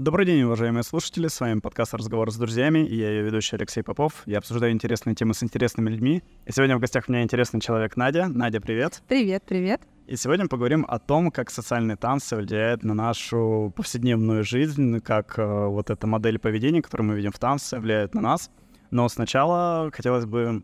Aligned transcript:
Добрый 0.00 0.24
день, 0.24 0.44
уважаемые 0.44 0.82
слушатели. 0.82 1.28
С 1.28 1.38
вами 1.40 1.60
подкаст 1.60 1.92
«Разговор 1.92 2.30
с 2.32 2.36
друзьями» 2.36 2.78
и 2.78 2.96
я 2.96 3.10
ее 3.10 3.22
ведущий 3.22 3.56
Алексей 3.56 3.82
Попов. 3.82 4.22
Я 4.24 4.38
обсуждаю 4.38 4.72
интересные 4.72 5.14
темы 5.14 5.34
с 5.34 5.42
интересными 5.42 5.90
людьми. 5.90 6.22
И 6.46 6.52
сегодня 6.52 6.78
в 6.78 6.80
гостях 6.80 7.04
у 7.06 7.12
меня 7.12 7.22
интересный 7.22 7.60
человек 7.60 7.98
Надя. 7.98 8.26
Надя, 8.28 8.62
привет. 8.62 9.02
Привет, 9.08 9.42
привет. 9.46 9.82
И 10.06 10.16
сегодня 10.16 10.48
поговорим 10.48 10.86
о 10.88 10.98
том, 10.98 11.30
как 11.30 11.50
социальные 11.50 11.98
танцы 11.98 12.34
влияют 12.34 12.82
на 12.82 12.94
нашу 12.94 13.74
повседневную 13.76 14.42
жизнь, 14.42 15.00
как 15.00 15.38
э, 15.38 15.66
вот 15.66 15.90
эта 15.90 16.06
модель 16.06 16.38
поведения, 16.38 16.80
которую 16.80 17.08
мы 17.08 17.16
видим 17.16 17.32
в 17.32 17.38
танце, 17.38 17.78
влияет 17.78 18.14
на 18.14 18.22
нас. 18.22 18.50
Но 18.90 19.06
сначала 19.10 19.90
хотелось 19.92 20.24
бы 20.24 20.62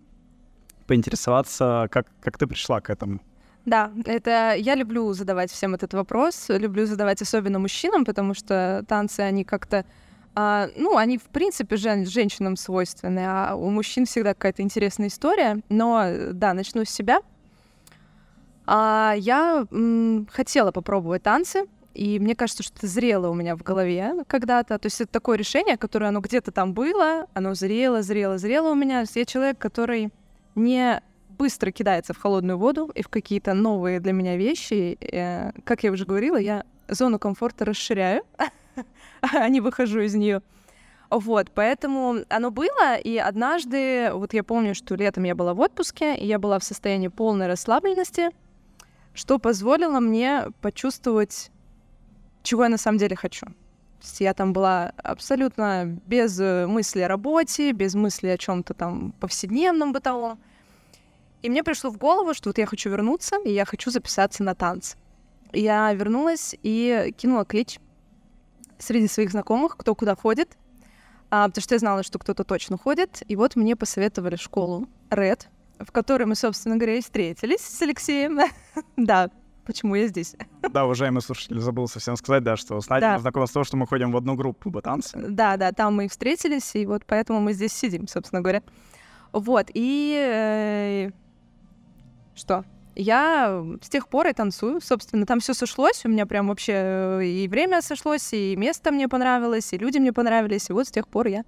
поинтересоваться, 0.87 1.89
как, 1.91 2.07
как 2.23 2.39
ты 2.39 2.47
пришла 2.47 2.81
к 2.81 2.89
этому. 2.89 3.21
Да, 3.67 3.91
это 4.05 4.55
я 4.57 4.77
люблю 4.77 5.13
задавать 5.13 5.51
всем 5.51 5.75
этот 5.75 5.93
вопрос, 5.93 6.47
люблю 6.49 6.87
задавать 6.87 7.21
особенно 7.21 7.59
мужчинам, 7.59 8.05
потому 8.05 8.33
что 8.33 8.85
танцы, 8.87 9.21
они 9.21 9.43
как-то, 9.43 9.85
а, 10.37 10.69
ну, 10.77 10.97
они 10.97 11.19
в 11.19 11.25
принципе 11.25 11.77
жен, 11.77 12.07
женщинам 12.07 12.55
свойственны, 12.55 13.25
а 13.27 13.57
у 13.57 13.69
мужчин 13.71 14.07
всегда 14.07 14.35
какая-то 14.35 14.63
интересная 14.63 15.09
история. 15.09 15.63
Но 15.69 16.05
да, 16.33 16.55
начну 16.55 16.85
с 16.85 16.91
себя. 16.91 17.19
А, 18.67 19.15
я 19.19 19.67
м, 19.73 20.29
хотела 20.31 20.71
попробовать 20.71 21.25
танцы, 21.25 21.67
и 21.93 22.21
мне 22.21 22.37
кажется, 22.37 22.63
что 22.63 22.77
это 22.77 22.87
зрело 22.87 23.31
у 23.31 23.35
меня 23.35 23.57
в 23.57 23.65
голове 23.65 24.25
когда-то. 24.29 24.79
То 24.79 24.87
есть 24.87 25.01
это 25.01 25.11
такое 25.11 25.39
решение, 25.39 25.77
которое 25.77 26.07
оно 26.11 26.21
где-то 26.21 26.53
там 26.53 26.73
было, 26.73 27.27
оно 27.35 27.55
зрело, 27.55 28.03
зрело, 28.03 28.39
зрело 28.39 28.71
у 28.71 28.75
меня. 28.77 29.05
Я 29.13 29.25
человек, 29.25 29.59
который 29.59 30.11
не 30.55 31.03
быстро 31.39 31.71
кидается 31.71 32.15
в 32.15 32.19
холодную 32.19 32.59
воду 32.59 32.91
и 32.95 33.03
в 33.03 33.09
какие-то 33.09 33.55
новые 33.55 34.01
для 34.01 34.13
меня 34.13 34.37
вещи. 34.37 34.99
Э, 35.01 35.53
как 35.65 35.85
я 35.85 35.93
уже 35.93 36.05
говорила, 36.05 36.37
я 36.37 36.65
зону 36.89 37.19
комфорта 37.19 37.65
расширяю, 37.65 38.23
а 39.21 39.49
не 39.49 39.61
выхожу 39.61 40.01
из 40.01 40.15
нее. 40.15 40.43
Вот, 41.11 41.51
поэтому 41.55 42.17
оно 42.29 42.51
было, 42.51 42.97
и 42.97 43.17
однажды, 43.17 44.11
вот 44.13 44.35
я 44.35 44.43
помню, 44.43 44.75
что 44.75 44.97
летом 44.97 45.23
я 45.23 45.37
была 45.37 45.55
в 45.55 45.61
отпуске, 45.61 46.17
и 46.17 46.27
я 46.27 46.39
была 46.39 46.59
в 46.59 46.65
состоянии 46.65 47.09
полной 47.09 47.47
расслабленности, 47.47 48.31
что 49.15 49.39
позволило 49.39 50.01
мне 50.01 50.47
почувствовать, 50.61 51.53
чего 52.43 52.65
я 52.65 52.69
на 52.69 52.77
самом 52.77 52.99
деле 52.99 53.15
хочу. 53.15 53.47
То 53.47 54.03
есть 54.03 54.21
я 54.21 54.35
там 54.35 54.53
была 54.53 54.93
абсолютно 54.97 55.99
без 56.07 56.39
мысли 56.39 57.01
о 57.01 57.09
работе, 57.09 57.73
без 57.73 57.95
мысли 57.95 58.29
о 58.29 58.37
чем-то 58.37 58.75
там 58.75 59.13
повседневном, 59.21 59.93
бытовом. 59.93 60.39
И 61.43 61.51
мне 61.51 61.63
пришло 61.63 61.91
в 61.91 61.99
голову, 61.99 62.35
что 62.35 62.49
вот 62.49 62.59
я 62.59 62.67
хочу 62.67 62.91
вернуться, 62.91 63.37
и 63.45 63.53
я 63.53 63.65
хочу 63.65 63.91
записаться 63.91 64.43
на 64.43 64.55
танцы. 64.55 64.97
Я 65.53 65.93
вернулась 65.93 66.55
и 66.63 67.15
кинула 67.17 67.45
клич 67.45 67.79
среди 68.79 69.09
своих 69.09 69.31
знакомых, 69.31 69.77
кто 69.77 69.95
куда 69.95 70.15
ходит, 70.15 70.57
а, 71.31 71.49
потому 71.49 71.63
что 71.63 71.75
я 71.75 71.79
знала, 71.79 72.03
что 72.03 72.19
кто-то 72.19 72.45
точно 72.45 72.79
ходит. 72.79 73.23
И 73.29 73.37
вот 73.37 73.57
мне 73.57 73.77
посоветовали 73.77 74.37
школу 74.37 74.87
Red, 75.11 75.47
в 75.79 75.93
которой 75.93 76.25
мы, 76.25 76.35
собственно 76.35 76.77
говоря, 76.77 76.97
и 76.97 77.01
встретились 77.01 77.61
с 77.61 77.81
Алексеем. 77.83 78.39
да, 78.97 79.31
почему 79.65 79.95
я 79.95 80.07
здесь. 80.07 80.37
Да, 80.73 80.85
уважаемый 80.85 81.21
слушатель, 81.21 81.59
забыл 81.59 81.89
совсем 81.89 82.17
сказать, 82.17 82.43
да, 82.43 82.57
что 82.57 82.81
с 82.81 82.89
Надей 82.89 83.09
да. 83.09 83.19
знакомы 83.19 83.47
с 83.47 83.51
того, 83.51 83.65
что 83.65 83.77
мы 83.77 83.87
ходим 83.87 84.13
в 84.13 84.17
одну 84.17 84.35
группу 84.35 84.71
по 84.71 84.83
танцам. 84.83 85.35
Да, 85.35 85.57
да, 85.57 85.73
там 85.73 85.97
мы 85.97 86.07
и 86.07 86.09
встретились, 86.09 86.75
и 86.75 86.87
вот 86.87 87.05
поэтому 87.07 87.41
мы 87.41 87.53
здесь 87.53 87.73
сидим, 87.73 88.09
собственно 88.09 88.41
говоря. 88.41 88.63
Вот, 89.33 89.71
и 89.75 90.15
э, 90.17 91.11
что 92.37 92.65
я 92.95 93.63
с 93.83 93.89
тех 93.89 94.09
пор 94.09 94.27
и 94.29 94.33
танцую. 94.33 94.81
Собственно, 94.81 95.27
там 95.27 95.41
все 95.41 95.55
сошлось. 95.55 96.05
У 96.05 96.09
меня 96.09 96.27
прям 96.27 96.49
вообще 96.49 96.73
э, 96.75 97.25
и 97.25 97.49
время 97.49 97.83
сошлось, 97.83 98.33
и 98.33 98.57
место 98.57 98.91
мне 98.91 99.09
понравилось, 99.09 99.73
и 99.73 99.79
люди 99.79 99.99
мне 99.99 100.13
понравились. 100.13 100.71
И 100.71 100.73
вот 100.73 100.87
с 100.87 100.91
тех 100.91 101.07
пор 101.09 101.27
я 101.27 101.45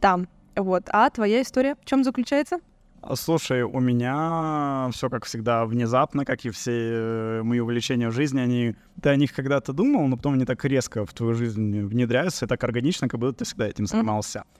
там. 0.00 0.28
Вот. 0.56 0.84
А 0.88 1.10
твоя 1.10 1.42
история 1.42 1.76
в 1.80 1.84
чем 1.84 2.02
заключается? 2.02 2.58
А, 3.02 3.16
слушай, 3.16 3.62
у 3.62 3.80
меня 3.80 4.88
все 4.92 5.08
как 5.08 5.24
всегда 5.24 5.64
внезапно, 5.66 6.24
как 6.24 6.44
и 6.44 6.50
все 6.50 6.72
э, 6.72 7.42
мои 7.42 7.60
увлечения 7.60 8.08
в 8.08 8.12
жизни, 8.12 8.40
они 8.40 8.74
ты 9.02 9.10
о 9.10 9.16
них 9.16 9.32
когда-то 9.32 9.72
думал, 9.72 10.06
но 10.06 10.16
потом 10.16 10.34
они 10.34 10.44
так 10.44 10.62
резко 10.64 11.06
в 11.06 11.12
твою 11.14 11.34
жизнь 11.34 11.80
внедряются, 11.80 12.44
и 12.44 12.48
так 12.48 12.62
органично, 12.62 13.08
как 13.08 13.18
будто 13.20 13.38
ты 13.38 13.44
всегда 13.44 13.68
этим 13.68 13.86
занимался. 13.86 14.40
Mm-hmm 14.40 14.59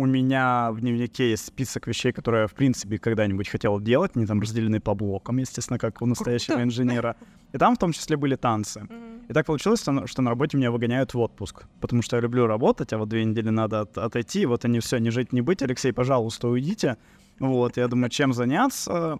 у 0.00 0.06
меня 0.06 0.72
в 0.72 0.80
дневнике 0.80 1.30
есть 1.30 1.46
список 1.46 1.86
вещей, 1.86 2.12
которые 2.12 2.42
я, 2.42 2.46
в 2.46 2.54
принципе, 2.54 2.98
когда-нибудь 2.98 3.48
хотел 3.48 3.78
делать. 3.80 4.12
Они 4.14 4.26
там 4.26 4.40
разделены 4.40 4.80
по 4.80 4.94
блокам, 4.94 5.36
естественно, 5.36 5.78
как 5.78 6.00
у 6.00 6.06
настоящего 6.06 6.62
инженера. 6.62 7.16
И 7.52 7.58
там 7.58 7.76
в 7.76 7.78
том 7.78 7.92
числе 7.92 8.16
были 8.16 8.36
танцы. 8.36 8.88
И 9.28 9.32
так 9.32 9.46
получилось, 9.46 9.80
что 9.80 10.22
на 10.22 10.30
работе 10.30 10.56
меня 10.56 10.70
выгоняют 10.70 11.12
в 11.12 11.18
отпуск. 11.18 11.64
Потому 11.80 12.02
что 12.02 12.16
я 12.16 12.22
люблю 12.22 12.46
работать, 12.46 12.92
а 12.92 12.98
вот 12.98 13.08
две 13.10 13.24
недели 13.24 13.50
надо 13.50 13.80
от 13.80 13.98
отойти. 13.98 14.46
Вот 14.46 14.64
они 14.64 14.80
все, 14.80 14.98
не 14.98 15.10
жить, 15.10 15.32
не 15.32 15.42
быть. 15.42 15.62
Алексей, 15.62 15.92
пожалуйста, 15.92 16.48
уйдите. 16.48 16.96
Вот, 17.38 17.76
я 17.76 17.86
думаю, 17.86 18.08
чем 18.10 18.32
заняться. 18.32 19.18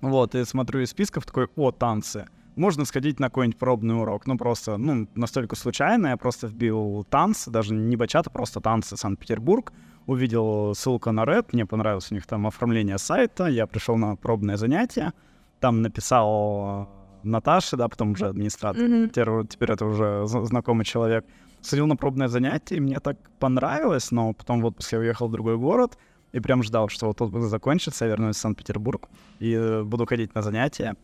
Вот, 0.00 0.34
и 0.36 0.44
смотрю 0.44 0.80
из 0.80 0.90
списков 0.90 1.26
такой, 1.26 1.48
о, 1.56 1.72
танцы 1.72 2.26
можно 2.58 2.84
сходить 2.84 3.20
на 3.20 3.28
какой-нибудь 3.28 3.58
пробный 3.58 4.00
урок. 4.00 4.26
Ну, 4.26 4.36
просто, 4.36 4.76
ну, 4.76 5.08
настолько 5.14 5.56
случайно. 5.56 6.08
Я 6.08 6.16
просто 6.16 6.48
вбил 6.48 7.06
танцы, 7.08 7.50
даже 7.50 7.72
не 7.72 7.96
бачата, 7.96 8.30
просто 8.30 8.60
танцы 8.60 8.96
Санкт-Петербург. 8.96 9.72
Увидел 10.08 10.74
ссылку 10.74 11.12
на 11.12 11.24
Red, 11.24 11.50
мне 11.52 11.66
понравилось 11.66 12.10
у 12.10 12.14
них 12.14 12.26
там 12.26 12.46
оформление 12.46 12.96
сайта. 12.96 13.46
Я 13.46 13.66
пришел 13.66 13.98
на 13.98 14.16
пробное 14.16 14.56
занятие. 14.56 15.12
Там 15.60 15.82
написал 15.82 16.88
Наташа, 17.22 17.76
да, 17.76 17.88
потом 17.88 18.12
уже 18.12 18.26
администратор. 18.26 18.82
Mm-hmm. 18.82 19.08
Теперь, 19.08 19.46
теперь 19.46 19.70
это 19.70 19.84
уже 19.84 20.26
знакомый 20.26 20.86
человек. 20.86 21.26
Сходил 21.60 21.86
на 21.86 21.96
пробное 21.96 22.28
занятие, 22.28 22.76
и 22.76 22.80
мне 22.80 23.00
так 23.00 23.18
понравилось, 23.38 24.10
но 24.10 24.32
потом 24.32 24.62
в 24.62 24.64
отпуск 24.64 24.92
я 24.92 24.98
уехал 24.98 25.28
в 25.28 25.32
другой 25.32 25.58
город, 25.58 25.98
и 26.32 26.40
прям 26.40 26.62
ждал, 26.62 26.88
что 26.88 27.06
вот 27.06 27.20
отпуск 27.20 27.50
закончится, 27.50 28.06
я 28.06 28.12
вернусь 28.12 28.36
в 28.36 28.40
Санкт-Петербург 28.40 29.08
и 29.40 29.52
э, 29.52 29.82
буду 29.82 30.06
ходить 30.06 30.34
на 30.34 30.40
занятия. 30.40 30.96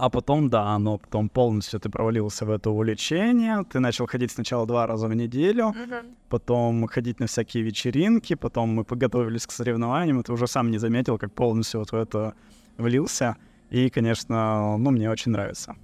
А 0.00 0.08
потом, 0.08 0.48
да, 0.48 0.78
но 0.78 0.96
потом 0.96 1.28
полностью 1.28 1.78
ты 1.78 1.90
провалился 1.90 2.46
в 2.46 2.50
это 2.50 2.70
увлечение. 2.70 3.64
Ты 3.70 3.80
начал 3.80 4.06
ходить 4.06 4.30
сначала 4.30 4.66
два 4.66 4.86
раза 4.86 5.08
в 5.08 5.14
неделю, 5.14 5.64
uh-huh. 5.64 6.04
потом 6.30 6.86
ходить 6.86 7.20
на 7.20 7.26
всякие 7.26 7.62
вечеринки, 7.62 8.34
потом 8.34 8.70
мы 8.70 8.84
подготовились 8.84 9.46
к 9.46 9.52
соревнованиям, 9.52 10.18
и 10.20 10.22
ты 10.22 10.32
уже 10.32 10.46
сам 10.46 10.70
не 10.70 10.78
заметил, 10.78 11.18
как 11.18 11.34
полностью 11.34 11.80
вот 11.80 11.92
в 11.92 11.94
это 11.94 12.32
влился. 12.78 13.36
И, 13.68 13.90
конечно, 13.90 14.78
ну, 14.78 14.90
мне 14.90 15.10
очень 15.10 15.32
нравится. 15.32 15.76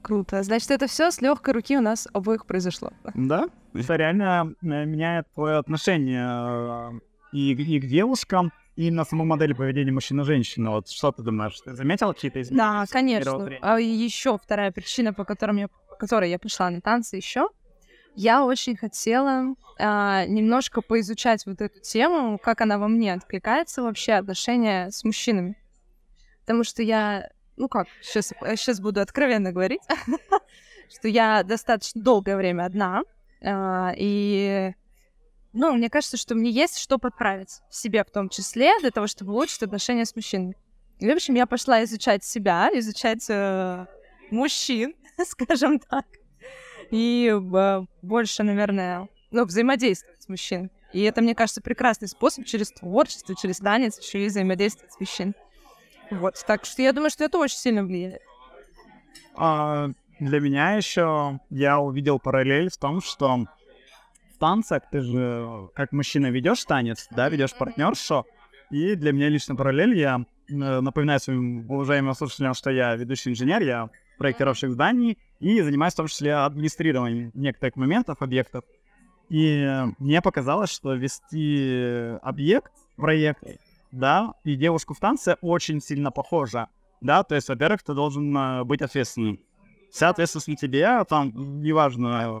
Круто. 0.00 0.42
Значит, 0.42 0.70
это 0.70 0.86
все 0.86 1.10
с 1.10 1.20
легкой 1.20 1.52
руки 1.52 1.76
у 1.76 1.82
нас 1.82 2.08
обоих 2.14 2.46
произошло. 2.46 2.90
Да. 3.14 3.50
Это 3.74 3.96
реально 3.96 4.54
э, 4.62 4.86
меняет 4.86 5.26
твое 5.34 5.58
отношение 5.58 6.26
э, 6.26 7.00
и, 7.32 7.52
и 7.52 7.78
к 7.78 7.86
девушкам, 7.86 8.52
и 8.80 8.90
на 8.90 9.04
саму 9.04 9.26
модель 9.26 9.54
поведения 9.54 9.92
мужчины-женщины. 9.92 10.70
Вот 10.70 10.88
что 10.88 11.12
ты 11.12 11.22
думаешь? 11.22 11.60
Ты 11.60 11.74
заметила 11.74 12.14
какие-то 12.14 12.40
изменения? 12.40 12.86
Да, 12.86 12.86
конечно. 12.90 13.50
А 13.60 13.78
еще 13.78 14.38
вторая 14.38 14.72
причина, 14.72 15.12
по, 15.12 15.26
которой 15.26 15.60
я, 15.60 15.68
по 15.68 15.96
которой 15.96 16.30
я 16.30 16.38
пришла 16.38 16.70
на 16.70 16.80
танцы 16.80 17.16
еще, 17.16 17.50
я 18.16 18.42
очень 18.42 18.76
хотела 18.76 19.54
а, 19.78 20.24
немножко 20.24 20.80
поизучать 20.80 21.44
вот 21.44 21.60
эту 21.60 21.78
тему, 21.80 22.38
как 22.38 22.62
она 22.62 22.78
во 22.78 22.88
мне 22.88 23.12
откликается 23.12 23.82
вообще, 23.82 24.14
отношения 24.14 24.90
с 24.90 25.04
мужчинами. 25.04 25.58
Потому 26.40 26.64
что 26.64 26.82
я, 26.82 27.28
ну 27.58 27.68
как, 27.68 27.86
сейчас, 28.00 28.32
сейчас 28.56 28.80
буду 28.80 29.02
откровенно 29.02 29.52
говорить, 29.52 29.82
что 30.88 31.06
я 31.06 31.42
достаточно 31.42 32.00
долгое 32.00 32.38
время 32.38 32.64
одна, 32.64 33.02
а, 33.42 33.92
и 33.94 34.72
ну, 35.52 35.72
мне 35.72 35.90
кажется, 35.90 36.16
что 36.16 36.34
мне 36.34 36.50
есть 36.50 36.78
что 36.78 36.98
подправить 36.98 37.60
в 37.68 37.74
себе 37.74 38.04
в 38.04 38.10
том 38.10 38.28
числе, 38.28 38.78
для 38.80 38.90
того, 38.90 39.06
чтобы 39.06 39.32
улучшить 39.32 39.62
отношения 39.62 40.04
с 40.04 40.14
мужчинами. 40.14 40.56
И, 41.00 41.08
в 41.08 41.12
общем, 41.12 41.34
я 41.34 41.46
пошла 41.46 41.82
изучать 41.84 42.24
себя, 42.24 42.70
изучать 42.74 43.24
э, 43.28 43.86
мужчин, 44.30 44.94
скажем 45.26 45.78
так, 45.80 46.04
и 46.90 47.32
э, 47.32 47.80
больше, 48.02 48.42
наверное, 48.42 49.08
ну, 49.30 49.44
взаимодействовать 49.44 50.22
с 50.22 50.28
мужчиной. 50.28 50.70
И 50.92 51.02
это, 51.02 51.22
мне 51.22 51.34
кажется, 51.34 51.62
прекрасный 51.62 52.08
способ 52.08 52.44
через 52.44 52.70
творчество, 52.70 53.34
через 53.34 53.58
танец 53.58 53.98
еще 53.98 54.24
и 54.24 54.26
взаимодействовать 54.26 54.92
с 54.92 55.00
мужчиной. 55.00 55.34
Вот, 56.10 56.34
так 56.46 56.64
что 56.64 56.82
я 56.82 56.92
думаю, 56.92 57.10
что 57.10 57.24
это 57.24 57.38
очень 57.38 57.58
сильно 57.58 57.84
влияет. 57.84 58.22
А, 59.36 59.88
для 60.18 60.40
меня 60.40 60.72
еще 60.72 61.40
я 61.50 61.78
увидел 61.78 62.18
параллель 62.18 62.70
в 62.70 62.76
том, 62.76 63.00
что 63.00 63.46
танцах 64.40 64.82
ты 64.90 65.00
же 65.00 65.68
как 65.74 65.92
мужчина 65.92 66.30
ведешь 66.30 66.64
танец, 66.64 67.06
да, 67.12 67.28
ведешь 67.28 67.54
партнершу. 67.54 68.26
И 68.70 68.94
для 68.94 69.12
меня 69.12 69.28
лично 69.28 69.54
параллель, 69.54 69.96
я 69.98 70.24
э, 70.48 70.80
напоминаю 70.80 71.20
своим 71.20 71.70
уважаемым 71.70 72.14
слушателям, 72.14 72.54
что 72.54 72.70
я 72.70 72.96
ведущий 72.96 73.30
инженер, 73.30 73.62
я 73.62 73.90
проектировщик 74.18 74.70
зданий 74.70 75.18
и 75.40 75.60
занимаюсь 75.60 75.94
в 75.94 75.96
том 75.96 76.06
числе 76.06 76.34
администрированием 76.34 77.30
некоторых 77.34 77.76
моментов, 77.76 78.22
объектов. 78.22 78.64
И 79.28 79.66
мне 79.98 80.22
показалось, 80.22 80.70
что 80.70 80.94
вести 80.94 82.16
объект, 82.22 82.72
проект, 82.96 83.42
да, 83.92 84.34
и 84.44 84.56
девушку 84.56 84.94
в 84.94 84.98
танце 84.98 85.36
очень 85.40 85.80
сильно 85.80 86.10
похоже. 86.10 86.66
Да, 87.00 87.22
то 87.22 87.34
есть, 87.34 87.48
во-первых, 87.48 87.82
ты 87.82 87.94
должен 87.94 88.36
э, 88.36 88.64
быть 88.64 88.82
ответственным. 88.82 89.40
Вся 89.90 90.10
ответственность 90.10 90.48
на 90.48 90.56
тебе, 90.56 91.04
там, 91.04 91.60
неважно, 91.62 92.40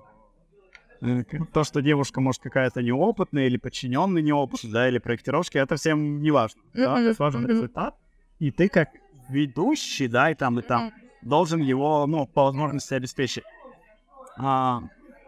То, 1.52 1.64
что 1.64 1.80
девушка, 1.80 2.20
может, 2.20 2.42
какая-то 2.42 2.82
неопытная 2.82 3.46
или 3.46 3.56
подчиненный 3.56 4.22
неопытный, 4.22 4.70
да, 4.70 4.88
или 4.88 4.98
проектировщик, 4.98 5.56
это 5.56 5.76
всем 5.76 6.20
не 6.20 6.30
важно. 6.30 6.60
Да? 6.74 7.14
Важен 7.18 7.46
результат. 7.46 7.96
И 8.38 8.50
ты 8.50 8.68
как 8.68 8.90
ведущий, 9.28 10.08
да, 10.08 10.30
и 10.30 10.34
там, 10.34 10.58
и 10.58 10.62
там, 10.62 10.92
должен 11.22 11.60
его, 11.60 12.06
ну, 12.06 12.26
по 12.26 12.44
возможности 12.44 12.94
обеспечить. 12.94 13.44
А, 14.36 14.82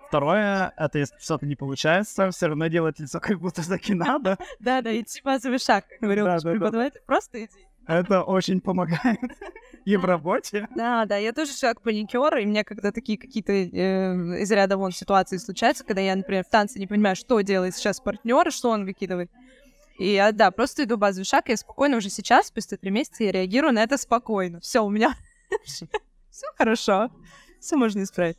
второе, 0.08 0.72
это 0.76 0.98
если 0.98 1.16
что-то 1.18 1.46
не 1.46 1.56
получается, 1.56 2.30
все 2.30 2.46
равно 2.48 2.66
делать 2.66 2.98
лицо, 2.98 3.20
как 3.20 3.38
будто 3.40 3.66
таки 3.66 3.94
надо. 3.94 4.38
Да, 4.60 4.82
да, 4.82 4.98
идти 4.98 5.20
базовый 5.22 5.58
шаг, 5.58 5.86
как 5.88 6.00
говорил 6.00 6.26
преподаватель, 6.26 7.00
просто 7.06 7.44
иди. 7.44 7.66
Это 7.92 8.22
очень 8.22 8.60
помогает 8.60 9.20
и 9.84 9.96
в 9.96 10.04
работе. 10.06 10.66
Да, 10.74 11.04
да, 11.04 11.18
я 11.18 11.32
тоже 11.32 11.52
человек 11.54 11.82
паникер, 11.82 12.38
и 12.38 12.46
меня 12.46 12.64
когда 12.64 12.90
такие 12.90 13.18
какие-то 13.18 13.52
э, 13.52 14.40
из 14.40 14.50
ряда 14.50 14.78
вон 14.78 14.92
ситуации 14.92 15.36
случаются, 15.36 15.84
когда 15.84 16.00
я, 16.00 16.16
например, 16.16 16.44
в 16.44 16.48
танце 16.48 16.78
не 16.78 16.86
понимаю, 16.86 17.16
что 17.16 17.40
делает 17.42 17.76
сейчас 17.76 18.00
партнер, 18.00 18.50
что 18.50 18.70
он 18.70 18.86
выкидывает. 18.86 19.30
И 19.98 20.14
я, 20.14 20.32
да, 20.32 20.50
просто 20.50 20.84
иду 20.84 20.96
базовый 20.96 21.26
шаг, 21.26 21.48
и 21.48 21.52
я 21.52 21.56
спокойно 21.58 21.98
уже 21.98 22.08
сейчас, 22.08 22.46
спустя 22.46 22.78
три 22.78 22.90
месяца, 22.90 23.24
я 23.24 23.32
реагирую 23.32 23.74
на 23.74 23.82
это 23.82 23.98
спокойно. 23.98 24.60
Все, 24.60 24.82
у 24.82 24.88
меня 24.88 25.14
все 25.60 26.46
хорошо, 26.56 27.10
все 27.60 27.76
можно 27.76 28.02
исправить. 28.02 28.38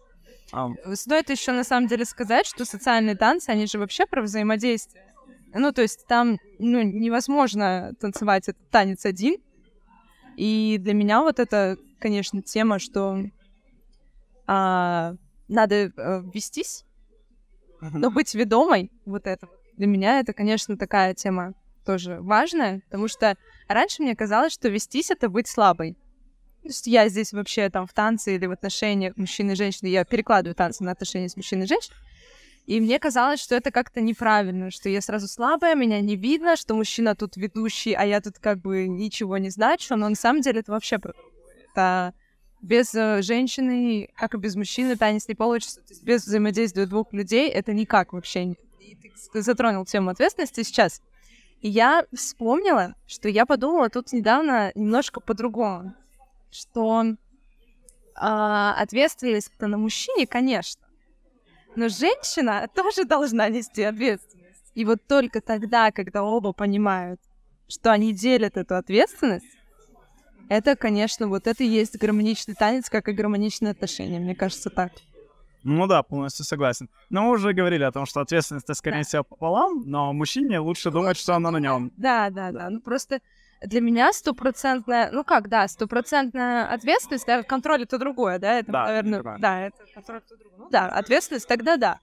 Стоит 0.95 1.29
еще 1.29 1.51
на 1.51 1.63
самом 1.63 1.87
деле 1.87 2.05
сказать, 2.05 2.47
что 2.47 2.65
социальные 2.65 3.15
танцы, 3.15 3.49
они 3.49 3.67
же 3.67 3.77
вообще 3.77 4.07
про 4.07 4.23
взаимодействие. 4.23 5.12
Ну, 5.53 5.71
то 5.71 5.81
есть 5.81 6.07
там 6.07 6.39
ну, 6.59 6.81
невозможно 6.81 7.93
танцевать 7.99 8.49
этот 8.49 8.69
танец 8.69 9.05
один. 9.05 9.37
И 10.35 10.77
для 10.79 10.93
меня 10.93 11.21
вот 11.21 11.39
это, 11.39 11.77
конечно, 11.99 12.41
тема, 12.41 12.79
что 12.79 13.23
а, 14.47 15.13
надо 15.47 15.75
э, 15.75 15.91
вестись, 16.33 16.85
но 17.81 18.09
быть 18.09 18.33
ведомой, 18.33 18.91
вот 19.05 19.27
это. 19.27 19.47
Для 19.77 19.87
меня 19.87 20.19
это, 20.19 20.33
конечно, 20.33 20.77
такая 20.77 21.13
тема 21.13 21.53
тоже 21.85 22.19
важная, 22.21 22.81
потому 22.85 23.07
что 23.07 23.35
раньше 23.67 24.01
мне 24.01 24.15
казалось, 24.15 24.53
что 24.53 24.69
вестись— 24.69 25.11
это 25.11 25.29
быть 25.29 25.47
слабой. 25.47 25.93
То 26.61 26.69
есть 26.69 26.87
я 26.87 27.09
здесь 27.09 27.33
вообще 27.33 27.69
там 27.69 27.85
в 27.87 27.93
танце 27.93 28.35
или 28.35 28.45
в 28.45 28.51
отношениях 28.51 29.17
мужчины 29.17 29.51
и 29.51 29.55
женщины, 29.55 29.89
я 29.89 30.05
перекладываю 30.05 30.55
танцы 30.55 30.83
на 30.83 30.91
отношения 30.91 31.27
с 31.27 31.35
мужчиной 31.35 31.65
и 31.65 31.67
женщиной, 31.67 31.97
и 32.65 32.79
мне 32.79 32.97
казалось, 32.97 33.41
что 33.41 33.55
это 33.55 33.71
как-то 33.71 33.99
неправильно, 33.99 34.71
что 34.71 34.87
я 34.87 35.01
сразу 35.01 35.27
слабая, 35.27 35.75
меня 35.75 35.99
не 35.99 36.15
видно, 36.15 36.55
что 36.55 36.75
мужчина 36.75 37.13
тут 37.13 37.35
ведущий, 37.35 37.93
а 37.93 38.05
я 38.05 38.21
тут 38.21 38.39
как 38.39 38.59
бы 38.59 38.87
ничего 38.87 39.37
не 39.37 39.49
значу, 39.49 39.95
но 39.97 40.07
на 40.07 40.15
самом 40.15 40.41
деле 40.41 40.61
это 40.61 40.71
вообще. 40.71 40.97
Это 41.73 42.13
без 42.61 42.95
э, 42.95 43.21
женщины, 43.21 44.09
как 44.15 44.35
и 44.35 44.37
без 44.37 44.55
мужчины, 44.55 44.95
танец 44.95 45.27
не 45.27 45.35
получится. 45.35 45.81
То 45.81 45.89
есть 45.89 46.03
без 46.03 46.25
взаимодействия 46.25 46.85
двух 46.85 47.11
людей 47.11 47.49
это 47.49 47.73
никак 47.73 48.13
вообще 48.13 48.45
не... 48.45 48.57
Ты 49.33 49.41
затронул 49.41 49.85
тему 49.85 50.11
ответственности 50.11 50.63
сейчас. 50.63 51.01
И 51.59 51.67
я 51.67 52.05
вспомнила, 52.13 52.95
что 53.07 53.27
я 53.27 53.45
подумала 53.45 53.89
тут 53.89 54.13
недавно 54.13 54.71
немножко 54.75 55.19
по-другому, 55.19 55.93
что 56.51 57.03
а, 58.15 58.73
ответственность 58.75 59.51
на 59.59 59.77
мужчине, 59.77 60.27
конечно, 60.27 60.81
но 61.75 61.89
женщина 61.89 62.67
тоже 62.73 63.05
должна 63.05 63.49
нести 63.49 63.83
ответственность. 63.83 64.71
И 64.75 64.85
вот 64.85 64.99
только 65.07 65.41
тогда, 65.41 65.91
когда 65.91 66.23
оба 66.23 66.53
понимают, 66.53 67.19
что 67.67 67.91
они 67.91 68.13
делят 68.13 68.57
эту 68.57 68.75
ответственность, 68.75 69.45
это, 70.49 70.75
конечно, 70.75 71.27
вот 71.27 71.47
это 71.47 71.63
и 71.63 71.67
есть 71.67 71.97
гармоничный 71.97 72.55
танец, 72.55 72.89
как 72.89 73.07
и 73.07 73.13
гармоничные 73.13 73.71
отношения. 73.71 74.19
Мне 74.19 74.35
кажется, 74.35 74.69
так. 74.69 74.91
Ну 75.63 75.87
да, 75.87 76.03
полностью 76.03 76.43
согласен. 76.43 76.89
Но 77.09 77.23
мы 77.23 77.31
уже 77.31 77.53
говорили 77.53 77.83
о 77.83 77.91
том, 77.91 78.05
что 78.05 78.19
ответственность, 78.19 78.67
скорее 78.75 78.97
Да. 78.99 79.03
всего, 79.03 79.23
пополам, 79.23 79.83
но 79.85 80.11
мужчине 80.11 80.59
лучше 80.59 80.91
думать, 80.91 81.17
что 81.17 81.35
она 81.35 81.51
на 81.51 81.57
нем. 81.57 81.91
Да, 81.95 82.29
да, 82.29 82.51
да. 82.51 82.69
Ну 82.69 82.81
просто 82.81 83.21
для 83.63 83.81
меня 83.81 84.11
стопроцентная, 84.13 85.09
ну 85.11 85.23
как, 85.23 85.49
да, 85.49 85.67
стопроцентная 85.67 86.65
ответственность, 86.71 87.25
да, 87.25 87.43
контроль 87.43 87.83
это 87.83 87.97
другое, 87.97 88.39
да, 88.39 88.59
это, 88.59 88.71
Да, 88.71 88.85
наверное, 88.85 89.19
понимаю. 89.19 89.39
да, 89.39 89.61
это 89.67 89.77
контроль 89.93 90.17
это 90.25 90.37
другое. 90.37 90.59
Ну 90.59 90.69
да, 90.69 90.87
ответственность 90.87 91.47
тогда 91.47 91.77
да. 91.77 91.99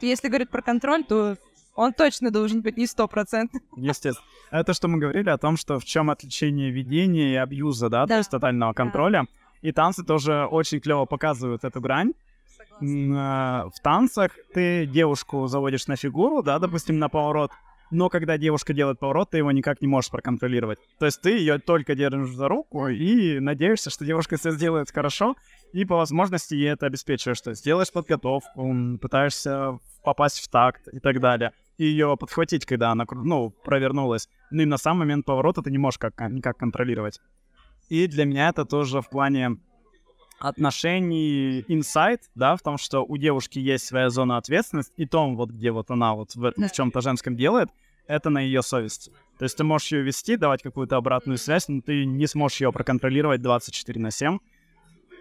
Если 0.00 0.28
говорить 0.28 0.50
про 0.50 0.60
контроль, 0.62 1.04
то 1.04 1.36
он 1.76 1.92
точно 1.92 2.30
должен 2.30 2.62
быть 2.62 2.76
не 2.76 2.86
стопроцентный. 2.86 3.60
Естественно. 3.76 4.26
Это 4.50 4.74
что 4.74 4.86
мы 4.88 4.98
говорили 4.98 5.30
о 5.30 5.38
том, 5.38 5.56
что 5.56 5.78
в 5.78 5.84
чем 5.84 6.10
отличие 6.10 6.50
ведения 6.70 7.32
и 7.32 7.36
абьюза, 7.36 7.88
да, 7.88 8.02
то 8.02 8.08
Да. 8.10 8.18
есть 8.18 8.30
тотального 8.30 8.72
контроля. 8.72 9.26
И 9.62 9.72
танцы 9.72 10.04
тоже 10.04 10.46
очень 10.50 10.80
клево 10.80 11.06
показывают 11.06 11.64
эту 11.64 11.80
грань. 11.80 12.12
М, 12.80 13.12
э, 13.14 13.70
В 13.74 13.80
танцах 13.82 14.32
ты 14.52 14.84
девушку 14.86 15.46
заводишь 15.46 15.86
на 15.86 15.96
фигуру, 15.96 16.42
да, 16.42 16.58
допустим, 16.58 16.98
на 16.98 17.08
поворот, 17.08 17.50
но 17.94 18.08
когда 18.08 18.36
девушка 18.36 18.74
делает 18.74 18.98
поворот, 18.98 19.30
ты 19.30 19.38
его 19.38 19.52
никак 19.52 19.80
не 19.80 19.88
можешь 19.88 20.10
проконтролировать. 20.10 20.78
То 20.98 21.06
есть 21.06 21.20
ты 21.20 21.38
ее 21.38 21.58
только 21.58 21.94
держишь 21.94 22.34
за 22.34 22.48
руку 22.48 22.88
и 22.88 23.38
надеешься, 23.38 23.90
что 23.90 24.04
девушка 24.04 24.36
все 24.36 24.50
сделает 24.50 24.90
хорошо, 24.90 25.36
и 25.72 25.84
по 25.84 25.96
возможности 25.96 26.54
ей 26.54 26.72
это 26.72 26.86
обеспечиваешь. 26.86 27.40
То 27.40 27.50
есть 27.50 27.64
делаешь 27.64 27.92
подготовку, 27.92 28.98
пытаешься 29.00 29.78
попасть 30.02 30.40
в 30.40 30.48
такт 30.48 30.88
и 30.88 30.98
так 30.98 31.20
далее. 31.20 31.52
И 31.78 31.84
ее 31.84 32.16
подхватить, 32.18 32.66
когда 32.66 32.90
она, 32.90 33.04
ну, 33.10 33.50
провернулась. 33.50 34.28
Ну 34.50 34.62
и 34.62 34.66
на 34.66 34.76
сам 34.76 34.98
момент 34.98 35.24
поворота 35.24 35.62
ты 35.62 35.70
не 35.70 35.78
можешь 35.78 35.98
как, 35.98 36.20
никак 36.30 36.58
контролировать. 36.58 37.20
И 37.88 38.06
для 38.06 38.24
меня 38.24 38.48
это 38.48 38.64
тоже 38.64 39.00
в 39.00 39.08
плане 39.08 39.56
отношений 40.38 41.64
инсайт, 41.68 42.22
да, 42.34 42.56
в 42.56 42.62
том, 42.62 42.76
что 42.76 43.04
у 43.04 43.16
девушки 43.16 43.58
есть 43.58 43.86
своя 43.86 44.10
зона 44.10 44.36
ответственности, 44.36 44.92
и 44.96 45.06
том, 45.06 45.36
вот 45.36 45.50
где 45.50 45.70
вот 45.70 45.90
она 45.90 46.14
вот 46.14 46.34
в, 46.34 46.52
в 46.56 46.72
чем-то 46.72 47.00
женском 47.00 47.36
делает, 47.36 47.70
это 48.06 48.30
на 48.30 48.40
ее 48.40 48.62
совести. 48.62 49.10
То 49.38 49.44
есть 49.44 49.56
ты 49.56 49.64
можешь 49.64 49.92
ее 49.92 50.02
вести, 50.02 50.36
давать 50.36 50.62
какую-то 50.62 50.96
обратную 50.96 51.38
связь, 51.38 51.68
но 51.68 51.80
ты 51.80 52.04
не 52.04 52.26
сможешь 52.26 52.60
ее 52.60 52.72
проконтролировать 52.72 53.42
24 53.42 54.00
на 54.00 54.10
7. 54.10 54.38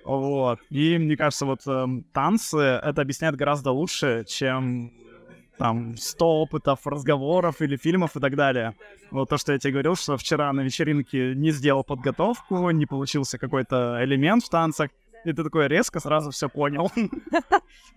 Вот. 0.05 0.59
И 0.69 0.97
мне 0.97 1.15
кажется, 1.15 1.45
вот 1.45 1.65
эм, 1.65 2.03
танцы 2.13 2.57
это 2.57 3.01
объясняет 3.01 3.35
гораздо 3.35 3.71
лучше, 3.71 4.25
чем 4.27 4.91
там 5.57 5.95
100 5.95 6.41
опытов, 6.41 6.85
разговоров 6.85 7.61
или 7.61 7.77
фильмов 7.77 8.15
и 8.15 8.19
так 8.19 8.35
далее. 8.35 8.75
Вот 9.11 9.29
то, 9.29 9.37
что 9.37 9.53
я 9.53 9.59
тебе 9.59 9.73
говорил, 9.73 9.95
что 9.95 10.17
вчера 10.17 10.51
на 10.51 10.61
вечеринке 10.61 11.33
не 11.35 11.51
сделал 11.51 11.83
подготовку, 11.83 12.69
не 12.71 12.85
получился 12.85 13.37
какой-то 13.37 13.97
элемент 14.03 14.43
в 14.43 14.49
танцах, 14.49 14.89
и 15.23 15.31
ты 15.31 15.43
такой 15.43 15.67
резко 15.67 15.99
сразу 15.99 16.31
все 16.31 16.49
понял. 16.49 16.91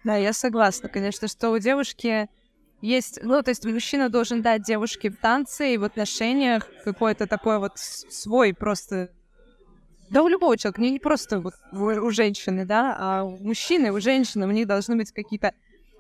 Да, 0.05 0.15
я 0.15 0.33
согласна, 0.33 0.89
конечно, 0.89 1.27
что 1.27 1.51
у 1.51 1.59
девушки 1.59 2.29
есть, 2.81 3.21
ну, 3.23 3.43
то 3.43 3.51
есть 3.51 3.65
мужчина 3.65 4.09
должен 4.09 4.43
дать 4.43 4.63
девушке 4.63 5.11
в 5.11 5.17
танце 5.17 5.75
и 5.75 5.79
в 5.79 5.85
отношениях 5.85 6.69
какой-то 6.85 7.27
такой 7.27 7.59
вот 7.59 7.73
свой 7.77 8.55
просто... 8.55 9.11
Да 10.11 10.23
у 10.23 10.29
любого 10.29 10.57
человека, 10.57 10.81
не, 10.81 10.91
не 10.91 11.01
просто 11.01 11.41
вот 11.41 11.55
у, 11.73 12.11
женщины, 12.11 12.65
да, 12.65 12.97
а 12.99 13.25
у 13.25 13.39
мужчины, 13.39 13.91
у 13.91 14.01
женщины, 14.01 14.47
у 14.47 14.51
них 14.53 14.69
должны 14.69 14.95
быть 14.95 15.11
какие-то 15.11 15.53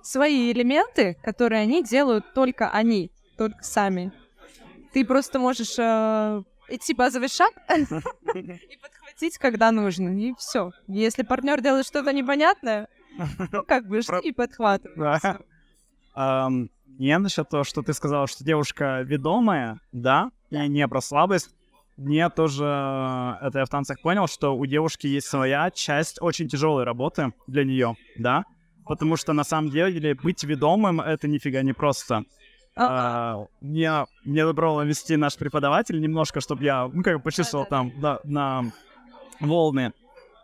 свои 0.02 0.52
элементы, 0.52 1.16
которые 1.24 1.62
они 1.62 1.82
делают 1.82 2.32
только 2.32 2.70
они, 2.70 3.10
только 3.36 3.64
сами. 3.64 4.12
Ты 4.92 5.04
просто 5.04 5.40
можешь 5.40 5.74
э, 5.78 6.42
идти 6.68 6.94
базовый 6.94 7.28
шаг 7.28 7.50
и 7.68 8.78
подхватить, 8.80 9.38
когда 9.38 9.72
нужно, 9.72 10.08
и 10.10 10.34
все. 10.38 10.70
Если 10.86 11.24
партнер 11.24 11.60
делает 11.60 11.86
что-то 11.86 12.12
непонятное, 12.12 12.88
ну, 13.52 13.64
как 13.64 13.88
бы 13.88 14.00
Про- 14.02 14.20
и 14.20 14.30
подхватывай. 14.30 15.18
Да. 16.16 16.46
Ам, 16.46 16.70
Не 16.98 17.18
насчет 17.18 17.48
того, 17.48 17.64
что 17.64 17.82
ты 17.82 17.92
сказала, 17.92 18.26
что 18.26 18.42
девушка 18.42 19.02
ведомая, 19.02 19.80
да, 19.92 20.30
и 20.50 20.66
не 20.68 20.88
про 20.88 21.00
слабость. 21.00 21.50
Мне 21.98 22.28
тоже, 22.30 22.64
это 23.40 23.60
я 23.60 23.64
в 23.64 23.68
танцах 23.68 24.00
понял, 24.02 24.26
что 24.26 24.56
у 24.56 24.66
девушки 24.66 25.06
есть 25.06 25.26
своя 25.26 25.70
часть 25.70 26.20
очень 26.20 26.48
тяжелой 26.48 26.84
работы 26.84 27.32
для 27.46 27.64
нее, 27.64 27.96
да, 28.18 28.44
потому 28.86 29.16
что 29.16 29.32
на 29.32 29.44
самом 29.44 29.70
деле 29.70 30.14
быть 30.14 30.44
ведомым 30.44 31.00
это 31.00 31.28
нифига 31.28 31.62
не 31.62 31.72
просто. 31.72 32.24
А, 32.78 33.46
мне, 33.62 34.04
мне 34.24 34.44
выбрал 34.44 34.82
вести 34.82 35.16
наш 35.16 35.36
преподаватель 35.36 35.98
немножко, 35.98 36.40
чтобы 36.40 36.64
я, 36.64 36.90
ну, 36.92 37.02
как 37.02 37.16
бы 37.16 37.22
почувствовал 37.22 37.64
там 37.64 37.90
да, 37.98 38.20
на 38.24 38.70
волны. 39.40 39.92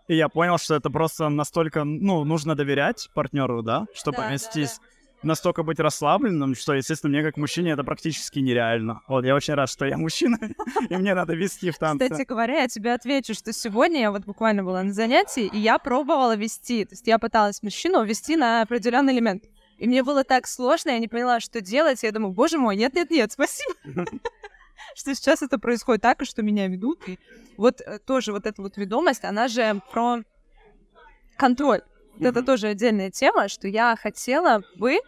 И 0.09 0.17
я 0.17 0.29
понял, 0.29 0.57
что 0.57 0.75
это 0.75 0.88
просто 0.91 1.29
настолько, 1.29 1.85
ну, 1.85 2.25
нужно 2.25 2.55
доверять 2.55 3.11
партнеру, 3.14 3.62
да, 3.62 3.85
чтобы 3.95 4.17
Да, 4.17 4.23
да, 4.25 4.33
вестись. 4.33 4.81
Настолько 5.23 5.62
быть 5.62 5.79
расслабленным, 5.79 6.55
что, 6.55 6.75
естественно, 6.75 7.11
мне 7.11 7.23
как 7.23 7.37
мужчине 7.37 7.73
это 7.73 7.85
практически 7.85 8.41
нереально. 8.41 9.02
Вот, 9.07 9.25
я 9.25 9.35
очень 9.35 9.55
рад, 9.55 9.71
что 9.71 9.85
я 9.85 9.97
мужчина, 9.97 10.38
и 10.88 10.97
мне 10.97 11.14
надо 11.14 11.35
вести 11.35 11.71
в 11.71 11.79
танце. 11.79 12.09
Кстати 12.09 12.26
говоря, 12.26 12.62
я 12.62 12.69
тебе 12.69 12.93
отвечу, 12.93 13.35
что 13.35 13.52
сегодня 13.52 14.00
я 14.00 14.11
вот 14.11 14.25
буквально 14.25 14.64
была 14.64 14.83
на 14.83 14.93
занятии, 14.93 15.49
и 15.52 15.59
я 15.59 15.79
пробовала 15.79 16.37
вести. 16.37 16.85
То 16.85 16.95
есть 16.95 17.07
я 17.07 17.19
пыталась 17.19 17.62
мужчину 17.62 18.05
вести 18.05 18.37
на 18.37 18.62
определенный 18.62 19.12
элемент. 19.12 19.45
И 19.79 19.87
мне 19.87 20.02
было 20.02 20.25
так 20.25 20.47
сложно, 20.47 20.91
я 20.91 20.99
не 20.99 21.09
поняла, 21.09 21.41
что 21.41 21.61
делать. 21.61 22.02
Я 22.02 22.12
думаю, 22.12 22.33
боже 22.33 22.59
мой, 22.59 22.76
нет-нет-нет, 22.76 23.33
спасибо. 23.33 23.75
Что 24.95 25.14
сейчас 25.14 25.43
это 25.43 25.59
происходит 25.59 26.02
так, 26.02 26.21
и 26.23 26.25
что 26.25 26.43
меня 26.43 26.67
ведут. 26.67 27.09
И 27.09 27.19
вот 27.57 27.81
э, 27.81 27.99
тоже 28.00 28.33
вот 28.33 28.47
эта 28.47 28.61
вот 28.61 28.76
ведомость, 28.76 29.25
она 29.25 29.49
же 29.49 29.81
про 29.93 30.19
контроль. 31.37 31.83
Вот 32.19 32.26
Это 32.26 32.43
тоже 32.43 32.69
отдельная 32.69 33.11
тема, 33.11 33.49
что 33.49 33.69
я 33.69 33.97
хотела 33.97 34.62
бы, 34.76 34.99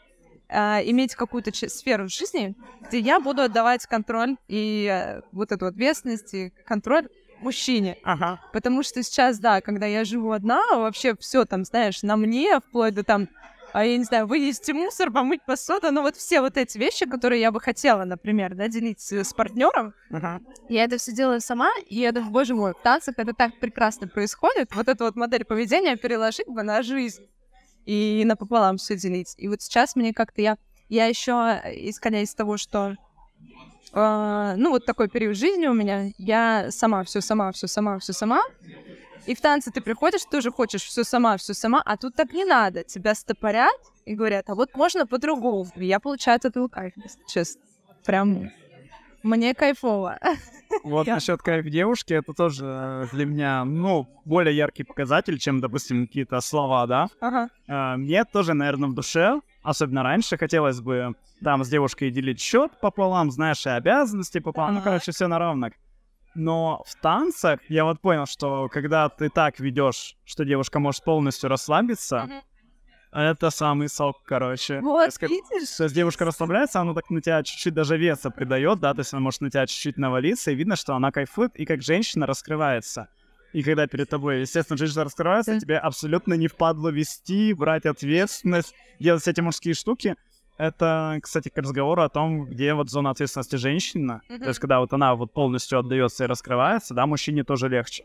э, 0.55 0.91
иметь 0.91 1.15
какую-то 1.15 1.51
сферу 1.69 2.09
жизни, 2.09 2.55
где 2.87 2.99
я 2.99 3.21
буду 3.21 3.43
отдавать 3.43 3.87
контроль 3.87 4.37
и 4.49 4.89
э, 4.91 5.21
вот 5.33 5.53
эту 5.53 5.67
ответственность, 5.67 6.33
и 6.35 6.53
контроль 6.67 7.09
мужчине. 7.41 7.97
Ага. 8.05 8.41
Потому 8.53 8.83
что 8.83 9.03
сейчас, 9.03 9.39
да, 9.39 9.61
когда 9.61 9.87
я 9.87 10.05
живу 10.05 10.33
одна, 10.33 10.63
вообще 10.77 11.15
все 11.19 11.45
там, 11.45 11.65
знаешь, 11.65 12.03
на 12.03 12.17
мне, 12.17 12.61
вплоть 12.61 12.95
до 12.95 13.03
там, 13.03 13.29
а 13.73 13.85
я 13.85 13.99
не 13.99 14.05
знаю, 14.05 14.29
вынести 14.29 14.71
мусор, 14.71 15.11
помыть 15.11 15.43
посуду, 15.45 15.91
ну 15.91 16.03
вот 16.03 16.15
все 16.15 16.41
вот 16.41 16.57
эти 16.57 16.79
вещи, 16.79 17.07
которые 17.07 17.41
я 17.41 17.51
бы 17.51 17.61
хотела, 17.61 18.05
например, 18.05 18.55
да, 18.55 18.69
делить 18.69 19.01
с, 19.01 19.33
партнером, 19.35 19.95
Ага. 20.13 20.41
я 20.69 20.85
это 20.85 20.97
все 20.97 21.13
делаю 21.13 21.41
сама, 21.41 21.71
и 21.89 22.01
это, 22.01 22.21
боже 22.21 22.55
мой, 22.55 22.73
в 22.73 22.83
танцах 22.85 23.17
это 23.19 23.33
так 23.35 23.59
прекрасно 23.59 24.07
происходит. 24.07 24.73
Вот 24.75 24.87
эту 24.87 25.05
вот 25.05 25.17
модель 25.17 25.45
поведения 25.45 25.97
переложить 25.97 26.47
бы 26.47 26.63
на 26.63 26.83
жизнь 26.83 27.27
и 27.87 28.23
напополам 28.25 28.77
все 28.77 28.97
делить. 28.97 29.35
И 29.39 29.49
вот 29.49 29.63
сейчас 29.63 29.97
мне 29.97 30.13
как-то 30.13 30.43
я, 30.43 30.57
я 30.89 31.07
еще, 31.07 31.61
исходя 31.73 32.21
из 32.21 32.35
того, 32.35 32.57
что 32.57 32.97
э, 33.93 34.55
ну 34.57 34.71
вот 34.71 34.87
такой 34.87 35.09
период 35.09 35.37
жизни 35.37 35.67
у 35.67 35.75
меня, 35.75 36.11
я 36.19 36.71
сама 36.71 37.05
все 37.05 37.21
сама, 37.21 37.53
все 37.53 37.67
сама, 37.67 37.99
все 37.99 38.13
сама. 38.13 38.43
И 39.27 39.35
в 39.35 39.41
танцы 39.41 39.71
ты 39.71 39.81
приходишь, 39.81 40.25
тоже 40.25 40.51
хочешь 40.51 40.83
все 40.83 41.03
сама, 41.03 41.37
все 41.39 41.55
сама, 41.55 41.83
а 41.85 41.97
тут 41.97 42.15
так 42.15 42.33
не 42.33 42.45
надо. 42.45 42.85
Тебя 42.85 43.15
стопорят 43.15 43.81
и 44.05 44.15
говорят, 44.15 44.51
а 44.51 44.55
вот 44.55 44.75
можно 44.75 45.07
по-другому. 45.07 45.67
Я 45.77 45.99
получаю 45.99 46.37
от 46.37 46.45
этого 46.45 46.69
кайф, 46.69 46.93
честно. 47.27 47.63
Прям 48.05 48.51
мне 49.25 49.55
кайфово. 49.55 50.19
Вот 50.83 51.07
Я- 51.07 51.15
насчет 51.15 51.41
кайф 51.41 51.67
девушки, 51.67 52.15
это 52.15 52.33
тоже 52.33 52.65
э, 52.67 53.07
для 53.13 53.27
меня, 53.27 53.65
ну, 53.65 54.09
более 54.25 54.57
яркий 54.57 54.83
показатель, 54.83 55.39
чем, 55.39 55.61
допустим, 55.61 56.07
какие-то 56.07 56.41
слова, 56.41 56.87
да. 56.87 57.09
Ага. 57.21 57.49
А, 57.69 57.97
Мне 57.97 58.25
тоже, 58.25 58.55
наверное, 58.55 58.89
в 58.89 58.95
душе, 58.95 59.41
особенно 59.63 60.03
раньше, 60.03 60.37
хотелось 60.37 60.81
бы 60.81 61.15
там 61.43 61.63
с 61.65 61.69
девушкой 61.69 62.11
делить 62.11 62.41
счет 62.41 62.73
пополам, 62.81 63.31
знаешь, 63.31 63.65
и 63.67 63.71
обязанности 63.71 64.41
пополам, 64.41 64.75
ну, 64.75 64.83
короче, 64.83 65.13
все 65.13 65.29
на 65.29 65.39
равных. 65.39 65.75
Но 66.35 66.83
в 66.87 67.01
танцах 67.01 67.61
я 67.69 67.85
вот 67.85 68.01
понял, 68.01 68.27
что 68.27 68.69
когда 68.69 69.09
ты 69.09 69.29
так 69.31 69.61
ведешь, 69.61 70.17
что 70.25 70.45
девушка 70.45 70.81
может 70.81 71.05
полностью 71.05 71.49
расслабиться, 71.49 72.25
Мгм. 72.25 72.41
Это 73.23 73.51
самый 73.51 73.89
сок, 73.89 74.17
короче. 74.25 74.81
То 74.81 74.85
Вот, 74.87 75.05
есть, 75.07 75.19
как- 75.19 75.31
видишь? 75.31 75.71
то 75.77 75.85
есть 75.85 75.95
девушка 75.95 76.25
расслабляется, 76.25 76.81
она 76.81 76.95
так 76.95 77.09
на 77.11 77.21
тебя 77.21 77.43
чуть-чуть 77.43 77.73
даже 77.75 77.97
веса 77.97 78.31
придает, 78.31 78.81
да, 78.81 78.93
то 78.95 79.01
есть 79.01 79.13
она 79.13 79.21
может 79.21 79.41
на 79.41 79.51
тебя 79.51 79.67
чуть-чуть 79.67 79.97
навалиться, 79.97 80.51
и 80.51 80.55
видно, 80.55 80.77
что 80.77 80.95
она 80.95 81.11
кайфует, 81.13 81.55
и 81.57 81.65
как 81.65 81.83
женщина 81.83 82.27
раскрывается. 82.27 83.09
И 83.53 83.63
когда 83.63 83.87
перед 83.87 84.09
тобой, 84.09 84.41
естественно, 84.41 84.77
женщина 84.77 85.05
раскрывается, 85.05 85.53
Да. 85.55 85.61
тебе 85.61 85.79
абсолютно 85.79 86.35
не 86.35 86.49
впадло 86.49 86.89
вести, 86.89 87.53
брать 87.55 87.87
ответственность, 87.87 88.75
делать 88.99 89.23
все 89.23 89.31
эти 89.31 89.41
мужские 89.41 89.75
штуки. 89.75 90.17
Это, 90.59 91.19
кстати, 91.23 91.49
к 91.49 91.57
разговору 91.59 92.03
о 92.03 92.09
том, 92.09 92.47
где 92.47 92.75
вот 92.75 92.89
зона 92.91 93.11
ответственности 93.11 93.57
женщины. 93.57 94.21
То 94.29 94.35
Мгм. 94.35 94.49
есть, 94.49 94.59
когда 94.61 94.81
вот 94.81 94.93
она 94.93 95.15
вот 95.15 95.33
полностью 95.33 95.79
отдается 95.81 96.25
и 96.25 96.27
раскрывается, 96.27 96.95
да, 96.95 97.07
мужчине 97.07 97.43
тоже 97.45 97.69
легче. 97.69 98.05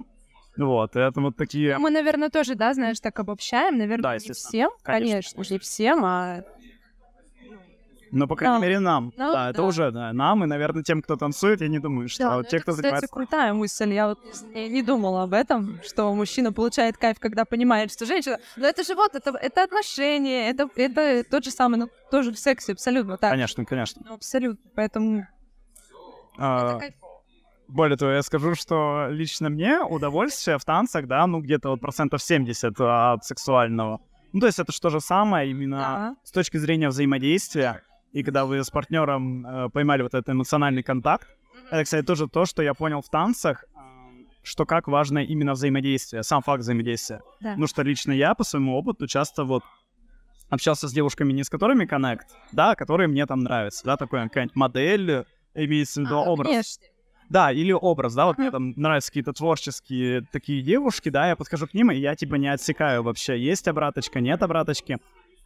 Вот, 0.58 0.96
это 0.96 1.22
вот 1.22 1.38
такие... 1.38 1.78
Мы, 1.78 1.90
наверное, 1.90 2.30
тоже, 2.30 2.56
да, 2.56 2.74
знаешь, 2.74 3.00
так 3.00 3.18
обобщаем. 3.20 3.76
Да, 3.76 3.80
Наверное, 3.80 4.10
не 4.12 4.16
естественно. 4.16 4.50
всем, 4.50 4.72
Конечно, 4.84 5.36
конечно, 5.36 5.54
не 5.54 5.60
всем, 5.60 6.04
а 6.04 6.44
Ну, 8.12 8.28
по 8.28 8.36
крайней 8.36 8.58
Да. 8.60 8.62
мере, 8.66 8.80
нам. 8.80 9.14
Ну, 9.16 9.32
да, 9.32 9.50
это 9.52 9.62
да. 9.62 9.68
уже, 9.68 9.92
да, 9.92 10.12
нам, 10.12 10.44
и, 10.44 10.48
наверное, 10.48 10.84
тем, 10.84 11.02
кто 11.02 11.16
танцует, 11.16 11.62
я 11.62 11.68
не 11.68 11.80
думаю, 11.80 12.10
что 12.10 12.24
Да, 12.24 12.36
вот 12.38 12.46
ну 12.46 12.50
те, 12.50 12.58
это, 12.58 12.64
кто 12.64 12.72
кстати, 12.72 12.82
занимается... 12.88 13.08
крутая 13.08 13.54
мысль. 13.54 13.94
Я 13.94 14.08
вот 14.10 14.20
не, 14.54 14.68
не 14.68 14.82
думала 14.82 15.24
об 15.24 15.34
этом, 15.34 15.80
что 15.84 16.14
мужчина 16.14 16.52
получает 16.52 16.98
кайф, 16.98 17.20
когда 17.20 17.46
понимает, 17.46 17.92
что 17.94 18.06
женщина... 18.06 18.40
Но 18.58 18.68
это 18.68 18.84
же 18.84 18.96
вот, 18.96 19.14
это, 19.16 19.30
это 19.38 19.64
отношения, 19.64 20.50
это, 20.50 20.68
это 20.76 21.24
тот 21.30 21.46
же 21.46 21.52
самый, 21.52 21.78
ну, 21.78 21.90
тоже 22.12 22.32
в 22.34 22.40
сексе, 22.40 22.74
абсолютно 22.74 23.18
так. 23.18 23.32
Конечно, 23.32 23.64
конечно. 23.64 24.02
Ну, 24.06 24.16
абсолютно. 24.16 24.70
Поэтому 24.76 25.28
А, 26.38 26.72
это 26.72 26.80
кайфово. 26.80 27.09
Более 27.70 27.98
того, 27.98 28.12
я 28.12 28.22
скажу, 28.24 28.56
что 28.56 29.08
лично 29.10 29.50
мне 29.50 29.80
удовольствие 29.82 30.58
в 30.58 30.66
танцах, 30.66 31.08
да, 31.08 31.26
ну 31.28 31.40
где-то 31.42 31.70
вот 31.70 31.82
процентов 31.82 32.22
70 32.22 32.80
от 32.80 33.24
сексуального. 33.26 34.02
Ну, 34.34 34.40
то 34.42 34.46
есть 34.48 34.60
это 34.60 34.72
же 34.72 34.80
то 34.80 34.90
же 34.90 35.00
самое 35.00 35.50
именно 35.50 35.96
Ага. 35.96 36.16
с 36.24 36.32
точки 36.32 36.58
зрения 36.58 36.90
взаимодействия. 36.90 37.82
И 38.12 38.24
когда 38.24 38.46
вы 38.46 38.64
с 38.64 38.70
партнером 38.70 39.46
э, 39.46 39.70
поймали 39.70 40.02
вот 40.02 40.14
этот 40.14 40.30
эмоциональный 40.30 40.84
контакт, 40.84 41.28
это, 41.72 41.84
кстати, 41.84 42.06
тоже 42.06 42.28
то, 42.28 42.46
что 42.46 42.62
я 42.64 42.74
понял 42.74 43.02
в 43.02 43.10
танцах, 43.10 43.64
э, 43.76 43.80
что 44.44 44.66
как 44.66 44.88
важно 44.88 45.20
именно 45.20 45.54
взаимодействие, 45.54 46.24
сам 46.24 46.42
факт 46.42 46.62
взаимодействия. 46.62 47.22
Да. 47.40 47.50
Потому 47.50 47.68
что 47.68 47.82
лично 47.84 48.12
я 48.12 48.34
по 48.36 48.44
своему 48.44 48.76
опыту 48.78 49.08
часто 49.08 49.44
вот 49.46 49.64
общался 50.50 50.88
с 50.88 50.94
девушками, 50.94 51.32
не 51.34 51.44
с 51.44 51.50
которыми 51.50 51.86
коннект, 51.86 52.28
да, 52.52 52.72
а 52.72 52.76
которые 52.76 53.08
мне 53.08 53.26
там 53.28 53.40
нравятся, 53.42 53.86
да, 53.86 53.98
такой 53.98 54.24
какая-нибудь 54.24 54.56
модель, 54.56 55.12
э, 55.12 55.24
имеется 55.54 56.02
в 56.02 56.06
виду 56.06 56.18
А, 56.18 56.22
образ. 56.30 56.50
внешне. 56.50 56.88
Да, 57.30 57.52
или 57.52 57.72
образ, 57.72 58.16
да, 58.16 58.26
вот 58.26 58.38
мне 58.38 58.50
там 58.50 58.74
нравятся 58.76 59.12
какие-то 59.12 59.34
творческие 59.34 60.26
такие 60.32 60.64
девушки, 60.64 61.10
да, 61.10 61.30
я 61.30 61.36
подхожу 61.36 61.68
к 61.68 61.74
ним, 61.76 61.92
и 61.92 61.98
я 61.98 62.16
типа 62.16 62.36
не 62.36 62.48
отсекаю 62.48 63.04
вообще, 63.04 63.40
есть 63.40 63.68
обраточка, 63.68 64.20
нет 64.20 64.42
обраточки. 64.42 64.98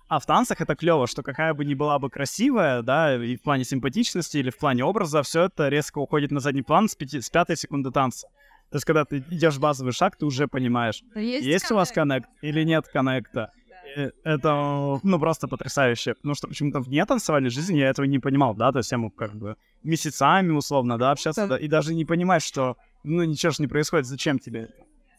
А 0.08 0.20
в 0.20 0.25
танцах 0.25 0.62
это 0.62 0.75
клево, 0.75 1.08
что 1.08 1.24
какая 1.24 1.54
бы 1.54 1.66
ни 1.66 1.74
была 1.74 2.00
бы 2.00 2.10
красивая, 2.10 2.82
да, 2.82 3.16
и 3.16 3.36
в 3.36 3.42
плане 3.42 3.63
симпатичности, 3.63 4.38
или 4.38 4.50
в 4.50 4.58
плане 4.58 4.84
образа, 4.84 5.24
все 5.24 5.46
это 5.46 5.70
резко 5.70 6.00
уходит 6.00 6.32
на 6.32 6.40
задний 6.40 6.62
план 6.62 6.88
с, 6.88 6.96
пяти, 6.96 7.20
с 7.20 7.30
пятой 7.30 7.58
секунды 7.58 7.92
танца. 7.92 8.28
То 8.70 8.78
есть, 8.78 8.86
когда 8.86 9.06
ты 9.06 9.24
идешь 9.30 9.60
базовый 9.60 9.94
шаг, 9.94 10.16
ты 10.16 10.25
уже 10.25 10.48
понимаешь, 10.48 11.04
Но 11.13 11.22
есть, 11.22 11.70
у 11.72 11.75
вас 11.75 11.92
коннект 11.92 12.28
или 12.42 12.63
нет 12.63 12.88
коннекта. 12.88 13.52
И 13.96 14.12
Это, 14.24 15.00
ну, 15.04 15.20
просто 15.20 15.48
потрясающе. 15.48 16.14
Потому 16.16 16.36
что 16.36 16.48
почему-то 16.48 16.80
вне 16.80 17.06
танцевальной 17.06 17.50
жизни 17.50 17.78
я 17.78 17.90
этого 17.90 18.06
не 18.06 18.20
понимал, 18.20 18.56
да, 18.56 18.72
то 18.72 18.80
есть 18.80 18.92
я 18.92 18.98
мог 18.98 19.16
как 19.16 19.34
бы 19.36 19.56
месяцами, 19.84 20.52
условно, 20.52 20.98
да, 20.98 21.12
общаться, 21.12 21.48
Да. 21.48 21.58
и 21.58 21.68
даже 21.68 21.94
не 21.94 22.06
понимать, 22.06 22.44
что, 22.44 22.78
ну, 23.04 23.24
ничего 23.24 23.52
же 23.52 23.62
не 23.62 23.68
происходит, 23.68 24.06
зачем 24.06 24.40
тебе? 24.40 24.70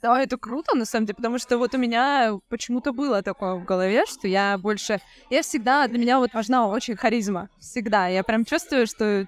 Да, 0.02 0.20
это 0.20 0.36
круто, 0.36 0.76
на 0.76 0.84
самом 0.84 1.06
деле, 1.06 1.16
потому 1.16 1.38
что 1.38 1.56
вот 1.56 1.74
у 1.74 1.78
меня 1.78 2.38
почему-то 2.50 2.92
было 2.92 3.22
такое 3.22 3.54
в 3.54 3.64
голове, 3.64 4.04
что 4.06 4.28
я 4.28 4.58
больше... 4.58 5.00
Я 5.30 5.40
всегда... 5.40 5.88
Для 5.88 5.98
меня 5.98 6.18
вот 6.18 6.34
важна 6.34 6.66
очень 6.68 6.94
харизма. 6.94 7.48
Всегда. 7.58 8.08
Я 8.08 8.22
прям 8.22 8.44
чувствую, 8.44 8.86
что 8.86 9.26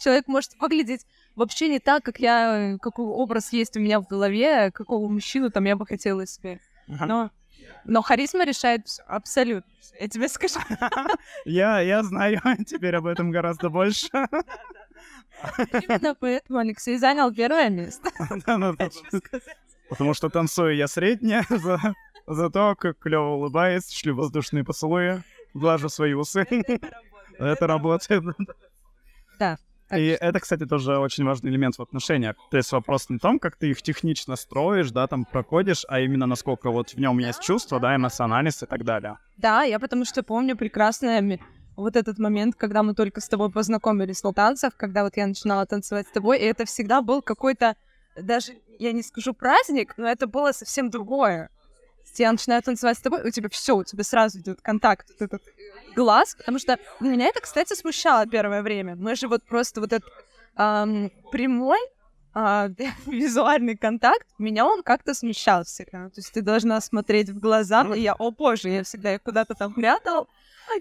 человек 0.00 0.26
может 0.26 0.52
выглядеть 0.60 1.06
вообще 1.36 1.68
не 1.68 1.78
так, 1.78 2.02
как 2.02 2.18
я... 2.18 2.78
Какой 2.82 3.04
образ 3.06 3.52
есть 3.52 3.76
у 3.76 3.80
меня 3.80 4.00
в 4.00 4.08
голове, 4.08 4.72
какого 4.72 5.08
мужчину 5.08 5.50
там 5.50 5.64
я 5.66 5.76
бы 5.76 5.86
хотела 5.86 6.26
себе. 6.26 6.58
Но, 6.88 7.30
но 7.84 8.02
харизма 8.02 8.44
решает 8.44 8.86
абсолютно. 9.06 9.70
Я 10.00 10.08
тебе 10.08 10.28
скажу. 10.28 10.60
Я, 11.44 11.80
я 11.80 12.02
знаю 12.02 12.40
теперь 12.66 12.94
об 12.96 13.06
этом 13.06 13.30
гораздо 13.30 13.68
больше. 13.70 14.08
Именно 15.72 16.14
поэтому 16.14 16.58
Алексей 16.58 16.98
занял 16.98 17.32
первое 17.32 17.68
место. 17.68 18.10
Да-да-да. 18.46 18.88
Потому 19.88 20.14
что 20.14 20.28
танцую 20.28 20.76
я 20.76 20.86
средняя, 20.88 21.44
за- 21.50 21.94
зато 22.26 22.74
как 22.76 22.98
клево 22.98 23.34
улыбаюсь, 23.36 23.90
шлю 23.90 24.14
воздушные 24.16 24.64
поцелуи, 24.64 25.22
глажу 25.54 25.88
свои 25.88 26.12
усы. 26.14 26.46
Это 27.38 27.66
работает. 27.66 28.24
Да. 29.38 29.58
И 29.90 30.08
это, 30.08 30.40
кстати, 30.40 30.66
тоже 30.66 30.98
очень 30.98 31.24
важный 31.24 31.50
элемент 31.50 31.76
в 31.76 31.82
отношениях. 31.82 32.36
То 32.50 32.56
есть 32.56 32.72
вопрос 32.72 33.08
не 33.08 33.16
в 33.16 33.20
том, 33.20 33.38
как 33.38 33.56
ты 33.56 33.70
их 33.70 33.82
технично 33.82 34.36
строишь, 34.36 34.90
да, 34.90 35.06
там 35.06 35.24
проходишь, 35.24 35.84
а 35.88 36.00
именно 36.00 36.26
насколько 36.26 36.70
вот 36.70 36.90
в 36.90 36.98
нем 36.98 37.18
есть 37.18 37.40
чувство, 37.40 37.80
да, 37.80 37.96
эмоциональность 37.96 38.62
и 38.62 38.66
так 38.66 38.84
далее. 38.84 39.16
Да, 39.36 39.62
я 39.62 39.78
потому 39.78 40.04
что 40.04 40.22
помню 40.22 40.56
прекрасно 40.56 41.38
вот 41.76 41.96
этот 41.96 42.18
момент, 42.18 42.56
когда 42.56 42.82
мы 42.82 42.94
только 42.94 43.20
с 43.20 43.28
тобой 43.28 43.50
познакомились 43.50 44.22
на 44.24 44.32
танцах, 44.32 44.76
когда 44.76 45.04
вот 45.04 45.16
я 45.16 45.26
начинала 45.26 45.64
танцевать 45.64 46.08
с 46.08 46.10
тобой, 46.10 46.38
и 46.38 46.44
это 46.44 46.64
всегда 46.64 47.02
был 47.02 47.22
какой-то, 47.22 47.76
даже, 48.20 48.52
я 48.78 48.92
не 48.92 49.02
скажу 49.02 49.32
праздник, 49.32 49.94
но 49.96 50.08
это 50.08 50.26
было 50.26 50.52
совсем 50.52 50.90
другое. 50.90 51.50
Я 52.16 52.32
начинаю 52.32 52.62
танцевать 52.62 52.98
с 52.98 53.00
тобой, 53.00 53.22
у 53.26 53.30
тебя 53.30 53.48
все, 53.48 53.76
у 53.76 53.84
тебя 53.84 54.04
сразу 54.04 54.38
идет 54.38 54.60
контакт, 54.60 55.08
вот 55.10 55.22
этот 55.22 55.42
глаз, 55.94 56.34
потому 56.36 56.58
что 56.58 56.78
меня 57.00 57.26
это, 57.26 57.40
кстати, 57.40 57.74
смущало 57.74 58.26
первое 58.26 58.62
время. 58.62 58.96
Мы 58.96 59.14
же 59.14 59.28
вот 59.28 59.44
просто 59.44 59.80
вот 59.80 59.92
этот 59.92 60.10
ам, 60.56 61.10
прямой 61.30 61.78
а, 62.34 62.68
визуальный 63.06 63.76
контакт, 63.76 64.26
меня 64.38 64.66
он 64.66 64.82
как-то 64.82 65.14
смущал 65.14 65.64
всегда. 65.64 66.08
То 66.10 66.18
есть 66.20 66.32
ты 66.32 66.42
должна 66.42 66.80
смотреть 66.80 67.30
в 67.30 67.38
глаза, 67.40 67.82
и 67.94 68.00
я, 68.00 68.14
о 68.14 68.30
боже, 68.30 68.68
я 68.68 68.82
всегда 68.84 69.14
их 69.14 69.22
куда-то 69.22 69.54
там 69.54 69.74
прятал, 69.74 70.28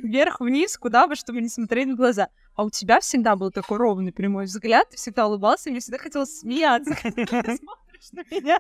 вверх-вниз, 0.02 0.78
куда 0.78 1.08
бы, 1.08 1.16
чтобы 1.16 1.42
не 1.42 1.50
смотреть 1.50 1.90
в 1.90 1.96
глаза. 1.96 2.30
А 2.56 2.64
у 2.64 2.70
тебя 2.70 3.00
всегда 3.00 3.36
был 3.36 3.52
такой 3.52 3.78
ровный 3.78 4.12
прямой 4.12 4.46
взгляд, 4.46 4.90
ты 4.90 4.98
всегда 4.98 5.28
улыбался, 5.28 5.70
и 5.70 5.72
мне 5.72 5.80
всегда 5.80 5.98
хотелось 5.98 6.40
смеяться, 6.40 6.96
когда 6.96 7.26
ты 7.26 7.58
смотришь 7.58 8.12
на 8.12 8.24
меня. 8.30 8.60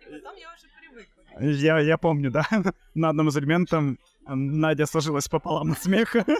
И 0.00 0.10
потом 0.10 0.36
я 0.36 0.48
уже. 0.54 0.69
Я, 1.38 1.78
я 1.78 1.98
помню, 1.98 2.30
да, 2.30 2.46
на 2.94 3.10
одном 3.10 3.28
из 3.28 3.36
элементов 3.36 3.96
Надя 4.26 4.86
сложилась 4.86 5.28
пополам 5.28 5.72
от 5.72 5.82
смеха. 5.82 6.24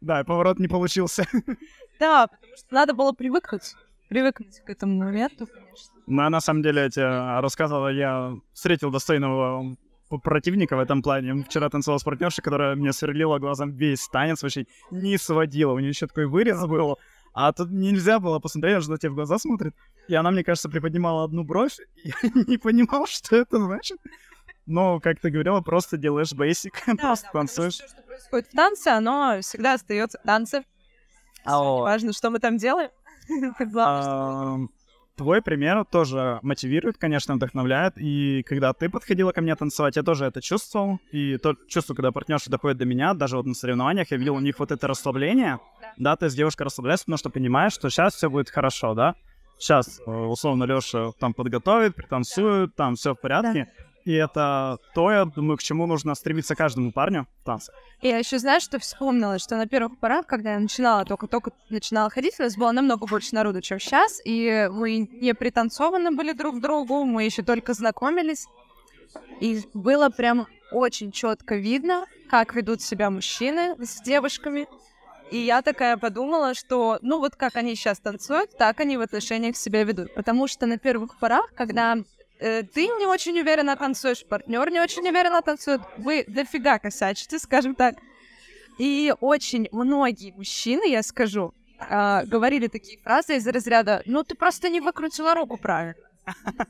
Да, 0.00 0.24
поворот 0.24 0.58
не 0.58 0.68
получился. 0.68 1.26
Да, 2.00 2.26
потому 2.26 2.56
что 2.56 2.74
надо 2.74 2.94
было 2.94 3.12
привыкнуть. 3.12 3.74
Привыкнуть 4.08 4.60
к 4.64 4.70
этому 4.70 4.96
моменту, 4.96 5.46
конечно. 5.46 5.94
Но 6.06 6.30
на 6.30 6.40
самом 6.40 6.62
деле, 6.62 6.82
я 6.84 6.88
тебе 6.88 7.40
рассказывал, 7.40 7.90
я 7.90 8.34
встретил 8.54 8.90
достойного 8.90 9.76
противника 10.18 10.76
в 10.76 10.80
этом 10.80 11.02
плане. 11.02 11.44
Вчера 11.44 11.68
танцевал 11.68 11.98
с 11.98 12.02
партнершей, 12.02 12.42
которая 12.42 12.74
меня 12.74 12.94
сверлила 12.94 13.38
глазом 13.38 13.72
весь 13.72 14.08
танец, 14.08 14.42
вообще 14.42 14.64
не 14.90 15.18
сводила. 15.18 15.72
У 15.72 15.78
нее 15.78 15.90
еще 15.90 16.06
такой 16.06 16.24
вырез 16.26 16.64
был. 16.66 16.98
А 17.32 17.52
тут 17.52 17.70
нельзя 17.70 18.18
было 18.18 18.38
посмотреть, 18.40 18.78
аж 18.78 18.88
на 18.88 18.98
тебе 18.98 19.10
в 19.10 19.14
глаза 19.14 19.38
смотрит. 19.38 19.74
И 20.08 20.14
она, 20.14 20.30
мне 20.30 20.42
кажется, 20.42 20.68
приподнимала 20.68 21.24
одну 21.24 21.44
бровь. 21.44 21.76
Я 22.02 22.14
не 22.46 22.58
понимал, 22.58 23.06
что 23.06 23.36
это 23.36 23.58
значит. 23.58 23.98
Но, 24.66 25.00
как 25.00 25.20
ты 25.20 25.30
говорила, 25.30 25.60
просто 25.60 25.96
делаешь 25.96 26.32
basic, 26.32 26.72
Да, 26.86 26.94
просто 26.96 27.26
да, 27.26 27.32
танцуешь. 27.32 27.74
что 27.74 27.88
Что 27.88 28.02
происходит 28.02 28.48
в 28.48 28.52
танце, 28.56 28.88
оно 28.88 29.38
всегда 29.40 29.74
остается 29.74 30.18
в 30.18 30.22
танце. 30.26 30.64
А, 31.44 31.62
Важно, 31.62 32.12
что 32.12 32.30
мы 32.30 32.38
там 32.38 32.56
делаем. 32.56 32.90
Твой 35.20 35.42
пример 35.42 35.84
тоже 35.84 36.38
мотивирует, 36.40 36.96
конечно, 36.96 37.34
вдохновляет. 37.34 37.92
И 37.98 38.42
когда 38.46 38.72
ты 38.72 38.88
подходила 38.88 39.32
ко 39.32 39.42
мне 39.42 39.54
танцевать, 39.54 39.96
я 39.96 40.02
тоже 40.02 40.24
это 40.24 40.40
чувствовал. 40.40 40.98
И 41.12 41.36
то 41.36 41.56
чувство, 41.68 41.92
когда 41.92 42.10
партнерша 42.10 42.50
доходит 42.50 42.78
до 42.78 42.86
меня, 42.86 43.12
даже 43.12 43.36
вот 43.36 43.44
на 43.44 43.52
соревнованиях, 43.52 44.10
я 44.10 44.16
видел 44.16 44.36
у 44.36 44.40
них 44.40 44.58
вот 44.58 44.72
это 44.72 44.88
расслабление. 44.88 45.58
Да. 45.82 45.92
Да, 45.98 46.16
то 46.16 46.24
есть 46.24 46.38
девушка 46.38 46.64
расслабляется, 46.64 47.04
потому 47.04 47.18
что 47.18 47.28
понимаешь, 47.28 47.74
что 47.74 47.90
сейчас 47.90 48.14
все 48.14 48.30
будет 48.30 48.48
хорошо, 48.48 48.94
да? 48.94 49.14
Сейчас, 49.58 50.00
э, 50.06 50.10
условно, 50.10 50.64
Леша 50.64 51.12
там 51.20 51.34
подготовит, 51.34 51.96
пританцует, 51.96 52.74
там 52.74 52.94
все 52.94 53.14
в 53.14 53.20
порядке. 53.20 53.70
И 54.10 54.14
это 54.14 54.78
то, 54.92 55.12
я 55.12 55.24
думаю, 55.24 55.56
к 55.56 55.62
чему 55.62 55.86
нужно 55.86 56.16
стремиться 56.16 56.56
каждому 56.56 56.90
парню 56.90 57.28
в 57.42 57.44
танце. 57.44 57.72
Я 58.02 58.18
еще, 58.18 58.40
знаешь, 58.40 58.64
что 58.64 58.80
вспомнила, 58.80 59.38
что 59.38 59.56
на 59.56 59.68
первых 59.68 60.00
порах, 60.00 60.26
когда 60.26 60.54
я 60.54 60.58
начинала, 60.58 61.04
только-только 61.04 61.52
начинала 61.68 62.10
ходить, 62.10 62.34
у 62.40 62.42
нас 62.42 62.56
было 62.56 62.72
намного 62.72 63.06
больше 63.06 63.36
народу, 63.36 63.60
чем 63.60 63.78
сейчас, 63.78 64.20
и 64.24 64.68
мы 64.72 65.08
не 65.12 65.32
пританцованы 65.32 66.10
были 66.10 66.32
друг 66.32 66.58
к 66.58 66.60
другу, 66.60 67.04
мы 67.04 67.22
еще 67.22 67.44
только 67.44 67.72
знакомились, 67.72 68.48
и 69.38 69.60
было 69.74 70.08
прям 70.08 70.48
очень 70.72 71.12
четко 71.12 71.54
видно, 71.54 72.04
как 72.28 72.56
ведут 72.56 72.82
себя 72.82 73.10
мужчины 73.10 73.76
с 73.78 74.02
девушками. 74.02 74.66
И 75.30 75.38
я 75.38 75.62
такая 75.62 75.96
подумала, 75.96 76.54
что, 76.54 76.98
ну 77.00 77.20
вот 77.20 77.36
как 77.36 77.54
они 77.54 77.76
сейчас 77.76 78.00
танцуют, 78.00 78.58
так 78.58 78.80
они 78.80 78.96
в 78.96 79.02
отношениях 79.02 79.56
себя 79.56 79.84
ведут. 79.84 80.12
Потому 80.14 80.48
что 80.48 80.66
на 80.66 80.78
первых 80.78 81.16
порах, 81.20 81.52
когда 81.54 81.96
э, 82.40 82.62
ты 82.62 82.86
не 82.86 83.06
очень 83.06 83.38
уверенно 83.38 83.76
танцуешь, 83.76 84.24
партнер 84.24 84.70
не 84.70 84.80
очень 84.80 85.06
уверенно 85.08 85.42
танцует, 85.42 85.80
вы 85.96 86.24
дофига 86.26 86.78
косячите, 86.78 87.38
скажем 87.38 87.74
так. 87.74 87.96
И 88.78 89.12
очень 89.20 89.68
многие 89.72 90.32
мужчины, 90.32 90.88
я 90.88 91.02
скажу, 91.02 91.52
а, 91.78 92.24
говорили 92.24 92.66
такие 92.66 92.98
фразы 92.98 93.36
из 93.36 93.46
разряда 93.46 94.02
«Ну, 94.06 94.22
ты 94.22 94.34
просто 94.34 94.68
не 94.68 94.80
выкрутила 94.80 95.34
руку 95.34 95.56
правильно». 95.56 95.94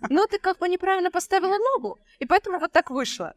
Ну, 0.08 0.26
ты 0.26 0.38
как 0.38 0.58
бы 0.58 0.68
неправильно 0.68 1.10
поставила 1.10 1.56
ногу, 1.58 1.98
и 2.18 2.26
поэтому 2.26 2.58
вот 2.58 2.72
так 2.72 2.90
вышло. 2.90 3.34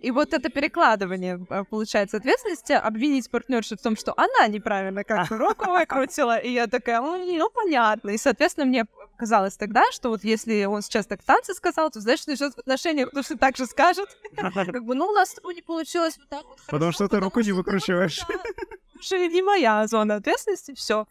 И 0.00 0.10
вот 0.12 0.32
это 0.32 0.48
перекладывание, 0.48 1.44
а, 1.50 1.64
получается, 1.64 2.18
ответственности, 2.18 2.72
обвинить 2.72 3.28
партнершу 3.30 3.76
в 3.76 3.82
том, 3.82 3.96
что 3.96 4.14
она 4.16 4.46
неправильно 4.46 5.02
как-то 5.02 5.36
руку 5.38 5.70
выкрутила, 5.70 6.38
и 6.38 6.52
я 6.52 6.66
такая, 6.68 7.00
«М, 7.00 7.36
ну, 7.36 7.50
понятно. 7.50 8.10
И, 8.10 8.18
соответственно, 8.18 8.66
мне 8.66 8.86
казалось 9.16 9.56
тогда, 9.56 9.82
что 9.90 10.10
вот 10.10 10.22
если 10.22 10.64
он 10.64 10.82
сейчас 10.82 11.06
так 11.06 11.20
в 11.20 11.24
танце 11.24 11.52
сказал, 11.54 11.90
то 11.90 12.00
значит, 12.00 12.36
что 12.36 12.50
в 12.52 12.58
отношениях 12.58 13.10
точно 13.10 13.36
так 13.36 13.56
же 13.56 13.66
скажет. 13.66 14.08
Как 14.36 14.84
бы, 14.84 14.94
ну, 14.94 15.06
у 15.06 15.12
нас 15.12 15.34
не 15.54 15.62
получилось 15.62 16.16
вот 16.18 16.28
так 16.28 16.44
вот 16.44 16.58
Потому 16.68 16.92
что 16.92 17.08
ты 17.08 17.18
руку 17.18 17.40
не 17.40 17.46
что, 17.46 17.56
выкручиваешь. 17.56 18.20
потому 18.26 19.02
что 19.02 19.18
не 19.18 19.42
моя 19.42 19.86
зона 19.88 20.16
ответственности, 20.16 20.74
все. 20.74 21.06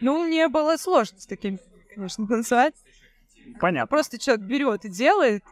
Ну, 0.00 0.24
мне 0.24 0.48
было 0.48 0.78
сложно 0.78 1.20
с 1.20 1.26
таким, 1.26 1.58
конечно, 1.94 2.26
танцевать. 2.26 2.74
Понятно. 3.60 3.86
Просто 3.86 4.18
человек 4.18 4.44
берет 4.46 4.84
и 4.84 4.88
делает. 4.88 5.44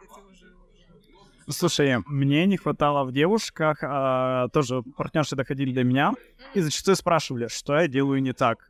Слушай, 1.51 1.97
мне 2.05 2.45
не 2.45 2.57
хватало 2.57 3.03
в 3.05 3.11
девушках, 3.11 3.79
а, 3.81 4.49
тоже 4.49 4.83
партнерши 4.95 5.35
доходили 5.35 5.73
до 5.73 5.83
меня 5.83 6.13
и 6.53 6.61
зачастую 6.61 6.95
спрашивали, 6.95 7.47
что 7.47 7.79
я 7.79 7.87
делаю 7.87 8.21
не 8.21 8.33
так. 8.33 8.69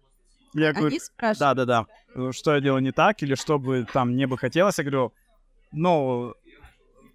Я 0.54 0.74
говорю, 0.74 0.98
да, 1.40 1.54
да, 1.54 1.66
да, 1.66 1.86
что 2.32 2.56
я 2.56 2.62
делаю 2.62 2.82
не 2.82 2.92
так 2.92 3.22
или 3.22 3.36
что 3.36 3.60
бы 3.60 3.86
там 3.92 4.12
мне 4.12 4.28
бы 4.28 4.38
хотелось. 4.38 4.78
Я 4.78 4.84
говорю, 4.84 5.14
ну, 5.72 6.34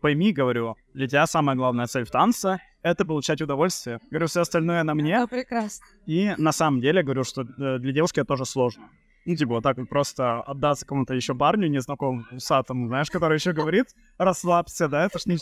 пойми, 0.01 0.33
говорю, 0.33 0.77
для 0.93 1.09
тебя 1.09 1.27
самая 1.27 1.57
главная 1.57 1.87
цель 1.87 2.05
в 2.05 2.11
танце— 2.11 2.61
это 2.83 3.07
получать 3.07 3.41
удовольствие. 3.41 3.99
Говорю, 4.11 4.27
все 4.27 4.43
остальное 4.43 4.83
на 4.83 4.95
мне. 4.95 5.19
Да, 5.19 5.27
прекрасно. 5.27 5.87
И 6.07 6.35
на 6.37 6.53
самом 6.53 6.81
деле 6.81 7.03
говорю, 7.03 7.25
что 7.25 7.43
э, 7.43 7.79
для 7.79 7.93
девушки 7.93 8.21
это 8.21 8.29
тоже 8.29 8.45
сложно. 8.45 8.91
Ну, 9.27 9.37
типа, 9.37 9.55
вот 9.55 9.63
так 9.63 9.79
вот 9.79 9.89
просто 9.89 10.41
отдаться 10.43 10.85
кому-то 10.87 11.15
еще 11.15 11.35
парню, 11.35 11.69
незнакомому, 11.69 12.25
усатому, 12.33 12.89
знаешь, 12.89 13.11
который 13.11 13.37
еще 13.39 13.53
говорит, 13.53 13.87
расслабься, 14.19 14.87
да, 14.89 15.07
это 15.07 15.19
ж 15.19 15.23
ни- 15.27 15.39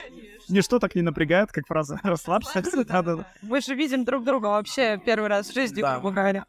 ничто 0.49 0.79
так 0.79 0.95
не 0.95 1.03
напрягает, 1.03 1.51
как 1.51 1.67
фраза 1.67 1.99
расслабься. 2.05 2.63
Да, 2.87 3.03
да, 3.03 3.17
да. 3.17 3.27
Мы 3.43 3.61
же 3.61 3.75
видим 3.75 4.05
друг 4.05 4.25
друга 4.25 4.47
вообще 4.47 5.01
первый 5.05 5.29
раз 5.29 5.49
в 5.51 5.55
жизни, 5.55 5.81
Да. 5.81 5.95
грубо 5.95 6.11
говоря. 6.15 6.45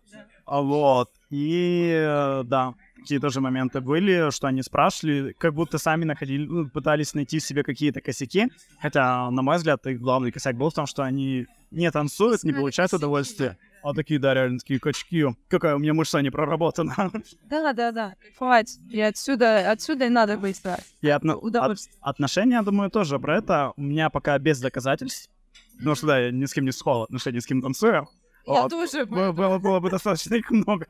А 0.46 0.62
Вот. 0.62 1.10
И 1.32 1.90
э, 1.96 2.44
да, 2.46 2.74
такие 2.98 3.20
тоже 3.20 3.42
моменты 3.42 3.80
были, 3.82 4.30
что 4.30 4.48
они 4.48 4.62
спрашивали, 4.62 5.34
как 5.40 5.54
будто 5.54 5.78
сами 5.78 6.04
находили, 6.04 6.46
ну, 6.46 6.70
пытались 6.70 7.14
найти 7.16 7.40
в 7.40 7.44
себе 7.44 7.64
какие-то 7.64 8.02
косяки. 8.02 8.50
Хотя, 8.80 9.32
на 9.32 9.42
мой 9.42 9.58
взгляд, 9.58 9.88
их 9.88 10.00
главный 10.00 10.32
косяк 10.32 10.56
был 10.56 10.70
в 10.70 10.74
том, 10.74 10.86
что 10.86 11.02
они 11.04 11.48
не 11.72 11.90
танцуют, 11.92 12.44
не 12.44 12.52
получают 12.54 12.94
удовольствие. 12.94 13.58
А 13.84 13.94
такие, 13.94 14.20
да, 14.20 14.34
реально 14.34 14.60
такие 14.60 14.80
качки. 14.80 15.26
Какая 15.50 15.76
у 15.76 15.80
меня 15.80 15.94
мышца 15.94 16.22
не 16.22 16.30
проработана. 16.30 17.12
Да, 17.50 17.74
да, 17.74 17.92
да. 17.92 18.16
Кайфовать. 18.22 18.78
И 18.90 19.00
отсюда, 19.02 19.70
отсюда 19.72 20.06
и 20.06 20.10
надо 20.10 20.38
да. 20.64 20.80
И 21.02 21.08
отно- 21.08 21.34
от- 21.34 21.44
Удовольствие. 21.44 21.96
отношения, 22.02 22.62
думаю, 22.62 22.90
тоже 22.90 23.20
про 23.20 23.38
это. 23.38 23.74
У 23.76 23.82
меня 23.82 24.10
пока 24.10 24.38
без 24.40 24.60
доказательств. 24.62 25.30
Потому 25.78 25.96
что, 25.96 26.08
да, 26.08 26.20
я 26.20 26.32
ни 26.32 26.46
с 26.46 26.54
кем 26.54 26.66
не 26.66 26.72
схвал 26.72 27.04
отношения, 27.04 27.42
с 27.42 27.46
кем 27.46 27.62
танцую. 27.62 27.94
Я 27.94 28.62
Вот. 28.64 28.72
тоже. 28.72 29.06
Было, 29.06 29.32
было- 29.32 29.60
было 29.60 29.80
бы 29.80 29.90
достаточно 29.90 30.36
их 30.36 30.50
много. 30.50 30.86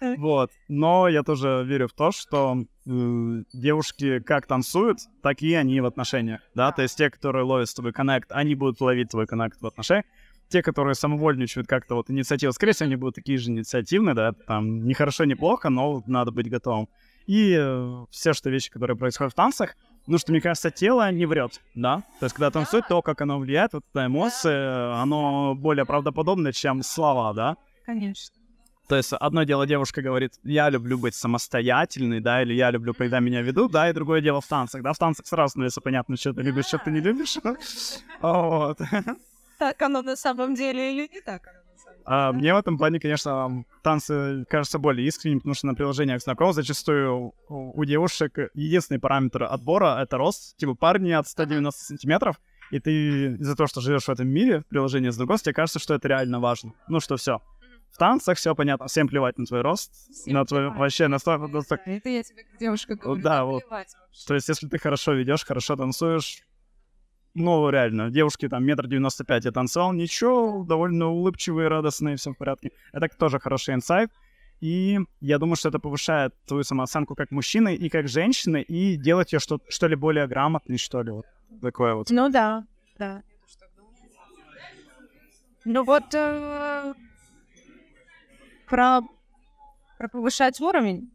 Вот. 0.00 0.50
Но 0.68 1.08
я 1.08 1.22
тоже 1.22 1.64
верю 1.66 1.88
в 1.88 1.92
то, 1.92 2.10
что 2.12 2.56
э, 2.86 3.42
девушки 3.54 4.18
как 4.20 4.46
танцуют, 4.46 4.98
так 5.22 5.40
и 5.40 5.54
они 5.54 5.80
в 5.80 5.86
отношениях. 5.86 6.40
Да, 6.54 6.72
то 6.72 6.82
есть 6.82 6.98
те, 6.98 7.08
которые 7.08 7.44
ловят 7.44 7.68
с 7.70 7.74
тобой 7.74 7.92
коннект, 7.92 8.30
они 8.30 8.54
будут 8.54 8.80
ловить 8.82 9.10
твой 9.10 9.26
коннект 9.26 9.62
в 9.62 9.66
отношениях. 9.66 10.04
Те, 10.48 10.62
которые 10.62 10.94
самовольничают 10.94 11.66
как-то 11.66 11.94
вот 11.96 12.10
инициативу, 12.10 12.52
скорее 12.52 12.72
всего, 12.72 12.86
они 12.86 12.96
будут 12.96 13.16
такие 13.16 13.38
же 13.38 13.50
инициативные, 13.50 14.14
да, 14.14 14.32
там, 14.32 14.84
не 14.84 14.94
хорошо, 14.94 15.24
не 15.24 15.34
плохо, 15.34 15.70
но 15.70 16.02
надо 16.06 16.30
быть 16.30 16.50
готовым. 16.50 16.88
И 17.26 17.56
э, 17.58 18.04
все, 18.10 18.34
что 18.34 18.50
вещи, 18.50 18.70
которые 18.70 18.96
происходят 18.96 19.32
в 19.32 19.36
танцах, 19.36 19.76
ну, 20.06 20.18
что, 20.18 20.32
мне 20.32 20.42
кажется, 20.42 20.70
тело 20.70 21.10
не 21.10 21.24
врет, 21.24 21.62
да? 21.74 22.02
То 22.20 22.26
есть, 22.26 22.34
когда 22.34 22.50
танцует, 22.50 22.86
то, 22.88 23.00
как 23.00 23.22
оно 23.22 23.38
влияет, 23.38 23.72
вот 23.72 23.84
эта 23.90 24.06
эмоция, 24.06 24.94
оно 24.96 25.54
более 25.54 25.86
правдоподобно, 25.86 26.52
чем 26.52 26.82
слова, 26.82 27.32
да? 27.32 27.56
Конечно. 27.86 28.36
То 28.86 28.96
есть 28.96 29.14
одно 29.14 29.44
дело 29.44 29.66
девушка 29.66 30.02
говорит, 30.02 30.34
я 30.42 30.68
люблю 30.68 30.98
быть 30.98 31.14
самостоятельной, 31.14 32.20
да, 32.20 32.42
или 32.42 32.52
я 32.52 32.70
люблю, 32.70 32.92
когда 32.92 33.18
меня 33.18 33.40
ведут, 33.40 33.72
да, 33.72 33.88
и 33.88 33.94
другое 33.94 34.20
дело 34.20 34.42
в 34.42 34.46
танцах, 34.46 34.82
да, 34.82 34.92
в 34.92 34.98
танцах 34.98 35.26
сразу 35.26 35.52
становится 35.52 35.80
понятно, 35.80 36.16
что 36.16 36.34
ты 36.34 36.42
любишь, 36.42 36.66
что 36.66 36.78
ты 36.78 36.90
не 36.90 37.00
любишь. 37.00 37.38
Вот. 38.20 38.78
Так 39.58 39.80
оно 39.82 40.02
на 40.02 40.16
самом 40.16 40.54
деле 40.54 40.92
или 40.92 41.08
не 41.12 41.20
так 41.20 41.46
оно 41.46 41.58
на 41.72 41.78
самом 41.78 41.94
деле? 41.96 42.04
А 42.06 42.32
мне 42.32 42.54
в 42.54 42.56
этом 42.56 42.76
плане, 42.78 43.00
конечно, 43.00 43.64
танцы 43.82 44.44
кажутся 44.48 44.78
более 44.78 45.06
искренними, 45.06 45.38
потому 45.38 45.54
что 45.54 45.66
на 45.66 45.74
приложениях 45.74 46.20
знакомств 46.22 46.56
зачастую 46.56 47.32
у 47.48 47.84
девушек 47.84 48.38
единственный 48.54 48.98
параметр 48.98 49.44
отбора— 49.44 49.98
это 50.02 50.16
рост. 50.18 50.56
Типа 50.56 50.74
парни 50.74 51.12
от 51.12 51.26
190 51.28 51.80
сантиметров, 51.84 52.40
и 52.70 52.80
ты 52.80 53.34
из-за 53.36 53.56
того, 53.56 53.66
что 53.66 53.80
живешь 53.80 54.04
в 54.04 54.08
этом 54.10 54.28
мире, 54.28 54.60
в 54.60 54.66
приложении 54.66 55.10
знакомств, 55.10 55.44
тебе 55.44 55.54
кажется, 55.54 55.78
что 55.78 55.94
это 55.94 56.08
реально 56.08 56.40
важно. 56.40 56.72
Ну 56.88 57.00
что, 57.00 57.16
все. 57.16 57.40
В 57.92 57.96
танцах 57.96 58.38
все 58.38 58.56
понятно, 58.56 58.88
всем 58.88 59.06
плевать 59.06 59.38
на 59.38 59.46
твой 59.46 59.60
рост, 59.60 59.92
Всем 60.10 60.34
на 60.34 60.44
твой 60.44 60.62
плевать. 60.62 60.78
вообще 60.78 61.06
на 61.06 61.20
сто- 61.20 61.38
на 61.38 61.60
сто- 61.60 61.76
Да, 61.76 61.82
Это 61.92 62.08
я 62.08 62.22
тебе 62.24 62.42
как 62.42 62.58
девушка 62.58 62.96
говорю. 62.96 63.22
да, 63.22 63.44
вот. 63.44 63.62
плевать 63.62 63.94
вообще. 64.00 64.26
То 64.26 64.34
есть, 64.34 64.48
если 64.48 64.66
ты 64.66 64.78
хорошо 64.78 65.12
ведешь, 65.12 65.44
хорошо 65.44 65.76
танцуешь, 65.76 66.42
ну, 67.34 67.68
реально, 67.68 68.10
девушки 68.10 68.48
там 68.48 68.64
метр 68.64 68.86
девяносто 68.86 69.24
пять 69.24 69.44
я 69.44 69.50
танцевал, 69.50 69.92
ничего, 69.92 70.64
довольно 70.64 71.08
улыбчивые, 71.08 71.68
радостные, 71.68 72.16
все 72.16 72.32
в 72.32 72.36
порядке. 72.36 72.70
Это 72.92 73.08
тоже 73.08 73.40
хороший 73.40 73.74
инсайт. 73.74 74.10
И 74.60 75.00
я 75.20 75.38
думаю, 75.38 75.56
что 75.56 75.68
это 75.68 75.80
повышает 75.80 76.32
твою 76.46 76.62
самооценку 76.62 77.16
как 77.16 77.32
мужчины 77.32 77.74
и 77.74 77.88
как 77.88 78.08
женщины, 78.08 78.62
и 78.62 78.96
делать 78.96 79.32
ее 79.32 79.40
что, 79.40 79.60
что 79.68 79.88
ли 79.88 79.96
более 79.96 80.28
грамотной, 80.28 80.78
что 80.78 81.02
ли, 81.02 81.10
вот 81.10 81.26
такое 81.60 81.94
вот. 81.94 82.08
Ну 82.10 82.28
да, 82.30 82.64
да. 82.98 83.22
Ну 85.64 85.82
вот 85.82 86.14
э, 86.14 86.94
про, 88.68 89.00
про 89.98 90.08
повышать 90.08 90.60
уровень. 90.60 91.10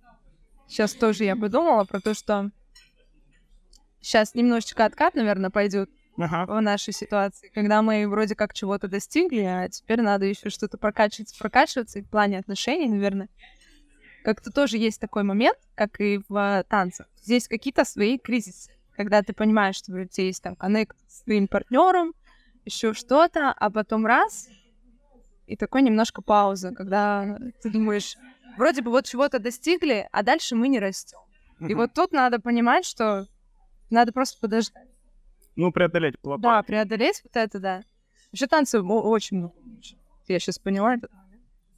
Сейчас 0.68 0.94
тоже 0.94 1.24
я 1.24 1.36
подумала 1.36 1.86
про 1.86 2.02
то, 2.02 2.14
что 2.14 2.52
сейчас 4.02 4.36
немножечко 4.36 4.86
откат, 4.86 5.16
наверное, 5.16 5.50
пойдет 5.50 5.90
Ага. 6.20 6.46
в 6.46 6.62
нашей 6.62 6.94
ситуации, 6.94 7.50
когда 7.54 7.82
мы 7.82 8.08
вроде 8.08 8.36
как 8.36 8.54
чего-то 8.54 8.88
достигли, 8.88 9.42
а 9.42 9.70
теперь 9.70 10.02
надо 10.02 10.26
еще 10.26 10.50
что-то 10.50 10.78
прокачиваться, 10.78 11.38
прокачиваться 11.40 12.00
и 12.00 12.02
в 12.02 12.10
плане 12.10 12.40
отношений, 12.40 12.90
наверное. 12.90 13.30
Как-то 14.24 14.52
тоже 14.52 14.78
есть 14.78 15.00
такой 15.00 15.24
момент, 15.24 15.58
как 15.76 16.02
и 16.02 16.22
в 16.28 16.36
э, 16.36 16.64
танцах. 16.68 17.08
Здесь 17.22 17.48
какие-то 17.48 17.86
свои 17.86 18.18
кризисы. 18.18 18.72
когда 18.96 19.24
ты 19.24 19.32
понимаешь, 19.32 19.78
что 19.78 19.94
у 19.94 20.06
тебя 20.06 20.26
есть 20.26 20.44
там 20.44 20.58
коннект 20.58 20.98
с 21.08 21.22
твоим 21.22 21.48
партнером, 21.48 22.14
еще 22.66 22.94
что-то, 22.94 23.52
а 23.52 23.70
потом 23.70 24.06
раз, 24.06 24.50
и 25.48 25.56
такой 25.56 25.82
немножко 25.82 26.22
пауза, 26.22 26.74
когда 26.76 27.40
ты 27.62 27.70
думаешь, 27.70 28.18
вроде 28.58 28.82
бы 28.82 28.92
вот 28.92 29.06
чего-то 29.06 29.40
достигли, 29.40 30.10
а 30.12 30.22
дальше 30.22 30.56
мы 30.56 30.68
не 30.68 30.80
растем. 30.80 31.20
И 31.62 31.74
вот 31.74 31.94
тут 31.94 32.12
надо 32.12 32.40
понимать, 32.40 32.86
что 32.86 33.28
надо 33.90 34.12
просто 34.12 34.40
подождать. 34.40 34.88
Ну, 35.60 35.74
преодолеть 35.74 36.18
плато. 36.20 36.42
Да, 36.42 36.64
преодолеть 36.64 37.22
вот 37.22 37.36
это, 37.36 37.60
да. 37.60 37.82
Вообще 38.32 38.48
танцы 38.48 38.82
очень 38.82 39.38
много. 39.38 39.56
Я 40.30 40.40
сейчас 40.40 40.58
поняла 40.58 40.96
это. 40.96 41.10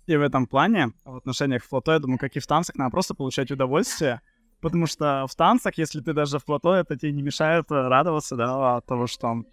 И 0.06 0.16
в 0.16 0.22
этом 0.22 0.46
плане, 0.46 0.92
в 1.04 1.16
отношениях 1.16 1.64
в 1.64 1.70
плато, 1.70 1.94
я 1.94 2.00
думаю, 2.00 2.20
как 2.20 2.36
и 2.36 2.40
в 2.40 2.46
танцах, 2.46 2.76
надо 2.76 2.92
просто 2.92 3.16
получать 3.16 3.50
удовольствие, 3.50 4.22
потому 4.62 4.86
что 4.86 5.26
в 5.28 5.36
танцах, 5.36 5.80
если 5.80 6.00
ты 6.00 6.14
даже 6.14 6.38
в 6.38 6.46
плато, 6.46 6.76
это 6.76 6.96
тебе 6.96 7.12
не 7.12 7.24
мешает 7.24 7.72
радоваться, 7.72 8.36
да, 8.36 8.78
от 8.78 8.86
того, 8.86 9.08
что 9.08 9.46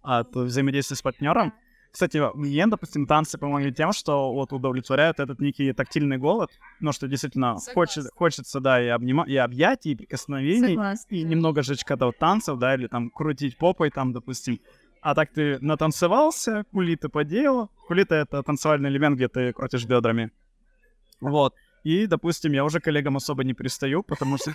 от 0.00 0.34
взаимодействия 0.34 0.96
с 0.96 1.02
партнером. 1.02 1.52
Кстати, 1.94 2.20
мне, 2.34 2.66
допустим, 2.66 3.06
танцы 3.06 3.38
помогли 3.38 3.72
тем, 3.72 3.92
что 3.92 4.32
вот 4.32 4.52
удовлетворяют 4.52 5.20
этот 5.20 5.38
некий 5.38 5.72
тактильный 5.72 6.18
голод, 6.18 6.50
ну, 6.80 6.90
что 6.90 7.06
действительно 7.06 7.56
хочет, 7.72 8.06
хочется, 8.16 8.58
да, 8.58 8.82
и, 8.82 8.88
обнима... 8.88 9.24
и 9.28 9.36
объятий, 9.36 9.92
и 9.92 9.94
прикосновений, 9.94 10.74
Согласна. 10.74 11.14
и 11.14 11.22
немного 11.22 11.62
жечь 11.62 11.84
когда 11.84 12.06
вот 12.06 12.18
танцев, 12.18 12.58
да, 12.58 12.74
или 12.74 12.88
там 12.88 13.10
крутить 13.10 13.56
попой 13.56 13.90
там, 13.90 14.12
допустим. 14.12 14.58
А 15.02 15.14
так 15.14 15.30
ты 15.32 15.60
натанцевался, 15.60 16.64
кулиты 16.72 17.08
поделал. 17.08 17.70
Кулиты— 17.86 18.14
это 18.16 18.42
танцевальный 18.42 18.90
элемент, 18.90 19.14
где 19.14 19.28
ты 19.28 19.52
крутишь 19.52 19.84
бедрами. 19.84 20.32
Вот. 21.20 21.54
И, 21.84 22.08
допустим, 22.08 22.54
я 22.54 22.64
уже 22.64 22.80
коллегам 22.80 23.18
особо 23.18 23.44
не 23.44 23.54
пристаю, 23.54 24.02
потому 24.02 24.36
что... 24.36 24.52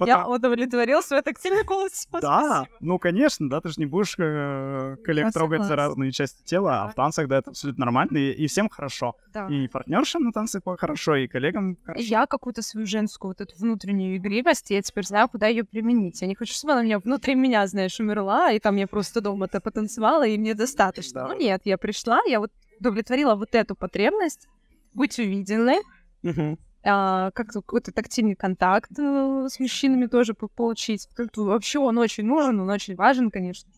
Я 0.00 0.18
Потому- 0.18 0.34
удовлетворил 0.34 1.02
свой 1.02 1.22
тактильный 1.22 1.64
голос. 1.64 2.06
Да, 2.20 2.66
ну 2.80 2.98
конечно, 2.98 3.48
да, 3.48 3.60
ты 3.60 3.68
же 3.68 3.76
не 3.78 3.86
будешь 3.86 4.14
э, 4.18 4.96
коллег 5.04 5.26
Я 5.26 5.30
трогать 5.30 5.64
за 5.64 5.76
разные 5.76 6.12
части 6.12 6.42
тела, 6.44 6.84
а 6.84 6.88
в 6.88 6.94
танцах, 6.94 7.28
да, 7.28 7.38
это 7.38 7.50
абсолютно 7.50 7.84
нормально, 7.86 8.18
и, 8.18 8.32
и 8.32 8.46
всем 8.46 8.68
хорошо. 8.68 9.14
Да. 9.32 9.46
И 9.48 9.68
партнершам 9.68 10.24
на 10.24 10.32
танцах 10.32 10.62
хорошо, 10.78 11.16
и 11.16 11.26
коллегам 11.26 11.76
хорошо. 11.84 12.04
Я 12.04 12.26
какую-то 12.26 12.62
свою 12.62 12.86
женскую 12.86 13.30
вот 13.30 13.40
эту 13.40 13.56
внутреннюю 13.56 14.16
игривость, 14.16 14.70
я 14.70 14.82
теперь 14.82 15.04
знаю, 15.04 15.28
куда 15.28 15.46
ее 15.46 15.64
применить. 15.64 16.20
Я 16.20 16.28
не 16.28 16.34
хочу, 16.34 16.52
чтобы 16.54 16.72
она 16.72 16.82
у 16.82 16.84
меня 16.84 16.98
внутри 16.98 17.34
меня, 17.34 17.66
знаешь, 17.66 17.98
умерла, 18.00 18.52
и 18.52 18.58
там 18.58 18.76
я 18.76 18.86
просто 18.86 19.20
дома-то 19.20 19.60
потанцевала, 19.60 20.26
и 20.26 20.36
мне 20.38 20.54
достаточно. 20.54 21.22
Да. 21.22 21.28
Ну 21.28 21.38
нет, 21.38 21.62
я 21.64 21.78
пришла, 21.78 22.20
я 22.26 22.40
вот 22.40 22.50
удовлетворила 22.80 23.34
вот 23.34 23.54
эту 23.54 23.74
потребность 23.74 24.48
быть 24.94 25.18
увиденной, 25.18 25.78
Мгм. 26.22 26.58
А, 26.88 27.30
как-то 27.32 27.60
какой-то 27.60 27.92
тактильный 27.92 28.34
контакт 28.34 28.90
э, 28.98 29.46
с 29.50 29.58
мужчинами 29.60 30.06
тоже 30.06 30.34
по- 30.34 30.48
получить. 30.48 31.08
Вообще 31.36 31.78
он 31.78 31.98
очень 31.98 32.24
нужен, 32.24 32.60
он 32.60 32.70
очень 32.70 32.94
важен, 32.96 33.30
конечно. 33.30 33.70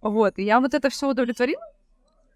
Вот, 0.00 0.38
и 0.38 0.42
я 0.44 0.60
вот 0.60 0.74
это 0.74 0.90
все 0.90 1.08
удовлетворила, 1.08 1.62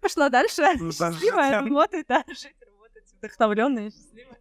пошла 0.01 0.29
дальше, 0.29 0.61
Ну, 0.79 0.91
счастливая, 0.91 1.51
даже- 1.51 1.65
работать, 1.65 2.05
да, 2.09 2.23
жить, 2.27 2.55
работать, 2.65 3.03
вдохновленная, 3.19 3.91
счастливая. 3.91 4.37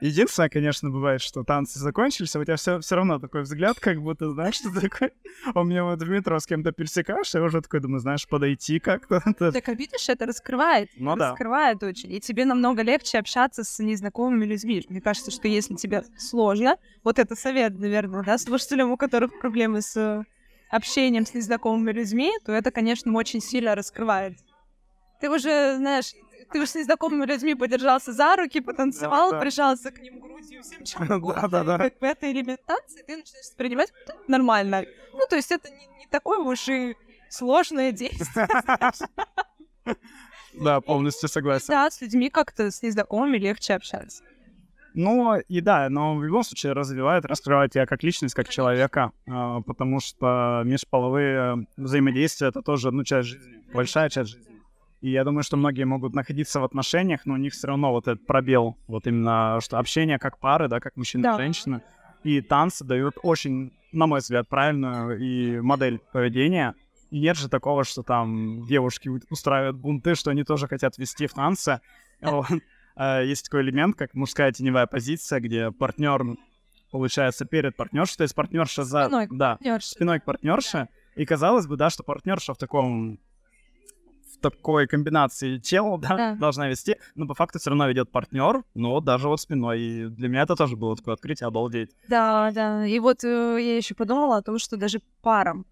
Единственное, 0.00 0.48
конечно, 0.48 0.90
бывает, 0.90 1.20
что 1.20 1.42
танцы 1.42 1.78
закончились, 1.78 2.34
а 2.36 2.40
у 2.40 2.44
тебя 2.44 2.56
все, 2.56 2.80
все 2.80 2.96
равно 2.96 3.18
такой 3.18 3.42
взгляд, 3.42 3.80
как 3.80 4.02
будто, 4.02 4.30
знаешь, 4.30 4.54
что 4.56 4.72
такое. 4.80 5.12
У 5.54 5.64
меня 5.64 5.84
вот 5.84 6.02
в 6.02 6.08
метро 6.08 6.38
с 6.38 6.46
кем-то 6.46 6.72
пересекаешься, 6.72 7.38
я 7.38 7.44
уже 7.44 7.60
такой 7.62 7.80
думаю, 7.80 8.00
знаешь, 8.00 8.26
подойти 8.28 8.78
как-то. 8.78 9.22
Так, 9.56 9.68
а 9.68 9.74
видишь, 9.74 10.08
это 10.08 10.26
раскрывает. 10.26 10.90
Ну 10.96 11.16
да. 11.16 11.30
раскрывает 11.30 11.82
очень. 11.82 12.12
И 12.12 12.20
тебе 12.20 12.44
намного 12.44 12.82
легче 12.82 13.18
общаться 13.18 13.64
с 13.64 13.78
незнакомыми 13.78 14.44
людьми. 14.44 14.84
Мне 14.88 15.00
кажется, 15.00 15.30
что 15.30 15.48
если 15.48 15.74
тебе 15.74 16.04
сложно, 16.18 16.76
вот 17.04 17.18
это 17.18 17.36
совет, 17.36 17.78
наверное, 17.78 18.22
да, 18.22 18.38
слушателям, 18.38 18.90
у 18.90 18.96
которых 18.96 19.38
проблемы 19.38 19.82
с 19.82 19.96
э, 19.96 20.24
общением 20.70 21.26
с 21.26 21.34
незнакомыми 21.34 21.92
людьми, 21.92 22.32
то 22.44 22.52
это, 22.52 22.70
конечно, 22.70 23.12
очень 23.12 23.40
сильно 23.40 23.74
раскрывает. 23.74 24.36
Ты 25.26 25.30
уже, 25.30 25.74
знаешь, 25.78 26.12
ты 26.52 26.60
уже 26.60 26.68
с 26.68 26.74
незнакомыми 26.76 27.26
людьми 27.26 27.56
подержался 27.56 28.12
за 28.12 28.36
руки, 28.36 28.60
потанцевал, 28.60 29.30
Да, 29.32 29.36
да. 29.38 29.42
прижался 29.42 29.90
к 29.90 29.98
ним 29.98 30.20
грудью, 30.20 30.62
всем 30.62 30.84
чем 30.84 31.10
угодно. 31.16 31.48
Да-да-да. 31.48 31.74
И 31.86 31.90
Как 31.90 31.98
бы 31.98 32.06
это 32.06 32.30
элементация, 32.30 33.02
ты 33.02 33.16
начинаешь 33.16 33.44
воспринимать 33.44 33.92
«Да, 34.06 34.14
нормально. 34.28 34.84
Ну, 35.12 35.20
то 35.28 35.34
есть 35.34 35.50
это 35.50 35.68
не, 35.68 35.86
не 35.98 36.06
такое 36.08 36.38
уж 36.38 36.68
и 36.68 36.94
сложное 37.28 37.90
действие. 37.90 38.46
Да, 40.54 40.80
полностью 40.80 41.28
согласен. 41.28 41.66
Да, 41.68 41.90
с 41.90 42.00
людьми 42.00 42.30
как-то, 42.30 42.70
с 42.70 42.82
незнакомыми 42.82 43.36
легче 43.36 43.74
общаться. 43.74 44.22
Ну, 44.94 45.36
и 45.38 45.60
да, 45.60 45.88
но 45.90 46.16
в 46.16 46.24
любом 46.24 46.44
случае 46.44 46.72
развивает, 46.72 47.26
раскрывает 47.26 47.72
тебя 47.72 47.84
как 47.84 48.02
личность, 48.02 48.34
как 48.34 48.48
человека, 48.48 49.12
а, 49.28 49.60
потому 49.60 50.00
что 50.00 50.62
межполовые 50.64 51.66
взаимодействия— 51.76 52.46
это 52.48 52.62
тоже, 52.62 52.90
ну, 52.90 53.04
часть 53.04 53.28
жизни, 53.28 53.62
большая 53.74 54.08
часть 54.08 54.30
жизни. 54.30 54.55
И 55.00 55.10
я 55.10 55.24
думаю, 55.24 55.42
что 55.42 55.56
многие 55.56 55.84
могут 55.84 56.14
находиться 56.14 56.58
в 56.60 56.64
отношениях, 56.64 57.26
но 57.26 57.34
у 57.34 57.36
них 57.36 57.52
все 57.52 57.66
равно 57.68 57.92
вот 57.92 58.08
этот 58.08 58.26
пробел, 58.26 58.76
вот 58.88 59.06
именно 59.06 59.58
что 59.60 59.78
общение 59.78 60.18
как 60.18 60.38
пары, 60.38 60.68
да, 60.68 60.80
как 60.80 60.96
мужчина 60.96 61.22
Да. 61.22 61.34
и 61.34 61.36
женщина. 61.38 61.82
И 62.24 62.40
танцы 62.40 62.84
дают 62.84 63.16
очень, 63.22 63.72
на 63.92 64.06
мой 64.06 64.20
взгляд, 64.20 64.48
правильную 64.48 65.18
и 65.18 65.60
модель 65.60 66.00
поведения. 66.12 66.74
И 67.10 67.20
нет 67.20 67.36
же 67.36 67.48
такого, 67.48 67.84
что 67.84 68.02
там 68.02 68.66
девушки 68.66 69.10
устраивают 69.30 69.76
бунты, 69.76 70.14
что 70.14 70.30
они 70.30 70.42
тоже 70.44 70.66
хотят 70.66 70.98
вести 70.98 71.26
в 71.26 71.34
танцы. 71.34 71.80
А, 72.98 73.20
Есть 73.22 73.44
такой 73.44 73.60
элемент, 73.62 73.94
как 73.96 74.14
мужская 74.14 74.50
теневая 74.52 74.86
позиция, 74.86 75.40
где 75.40 75.70
партнер 75.70 76.22
получается 76.90 77.44
перед 77.44 77.76
партнершей, 77.76 78.16
то 78.16 78.22
есть 78.22 78.34
партнерша 78.34 78.84
за... 78.84 79.04
Спиной 79.04 79.26
к 79.26 79.34
Да, 79.36 79.58
спиной 79.80 80.20
к 80.20 80.24
партнерше. 80.24 80.88
И 81.14 81.24
казалось 81.26 81.66
бы, 81.66 81.76
да, 81.76 81.90
что 81.90 82.02
партнерша 82.02 82.54
в 82.54 82.58
таком 82.58 83.18
такой 84.50 84.86
комбинации 84.86 85.58
тела, 85.58 85.98
да, 85.98 86.16
Да. 86.16 86.34
должна 86.36 86.68
вести, 86.68 86.96
но 87.14 87.26
по 87.26 87.34
факту 87.34 87.58
все 87.58 87.70
равно 87.70 87.88
ведет 87.88 88.10
партнер, 88.10 88.62
но 88.74 89.00
даже 89.00 89.28
вот 89.28 89.40
спиной. 89.40 89.80
И 89.80 90.06
для 90.06 90.28
меня 90.28 90.42
это 90.42 90.56
тоже 90.56 90.76
было 90.76 90.96
такое 90.96 91.14
открытие, 91.14 91.46
обалдеть. 91.46 91.90
Да, 92.08 92.50
да. 92.52 92.86
И 92.86 92.98
вот 92.98 93.24
э, 93.24 93.28
я 93.60 93.76
еще 93.76 93.94
подумала 93.94 94.36
о 94.38 94.42
том, 94.42 94.58
что 94.58 94.76
даже 94.76 95.00
парам, 95.22 95.66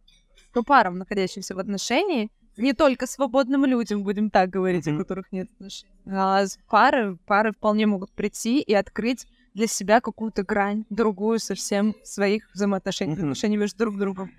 ну, 0.54 0.62
парам, 0.64 0.98
находящимся 0.98 1.54
в 1.54 1.58
отношении, 1.58 2.30
не 2.56 2.72
только 2.72 3.06
свободным 3.06 3.64
людям, 3.64 4.04
будем 4.04 4.30
так 4.30 4.50
говорить, 4.50 4.86
Мгм. 4.86 4.96
у 4.96 4.98
которых 4.98 5.32
нет 5.32 5.48
отношений, 5.54 5.90
а 6.06 6.44
пары, 6.70 7.16
пары 7.26 7.52
вполне 7.52 7.86
могут 7.86 8.12
прийти 8.12 8.60
и 8.60 8.72
открыть 8.74 9.26
для 9.54 9.66
себя 9.66 10.00
какую-то 10.00 10.42
грань, 10.44 10.84
другую 10.90 11.38
совсем 11.38 11.94
своих 12.04 12.48
взаимоотношений, 12.54 13.12
Мгм. 13.14 13.22
отношений 13.22 13.56
между 13.56 13.78
друг 13.78 13.98
другом. 13.98 14.30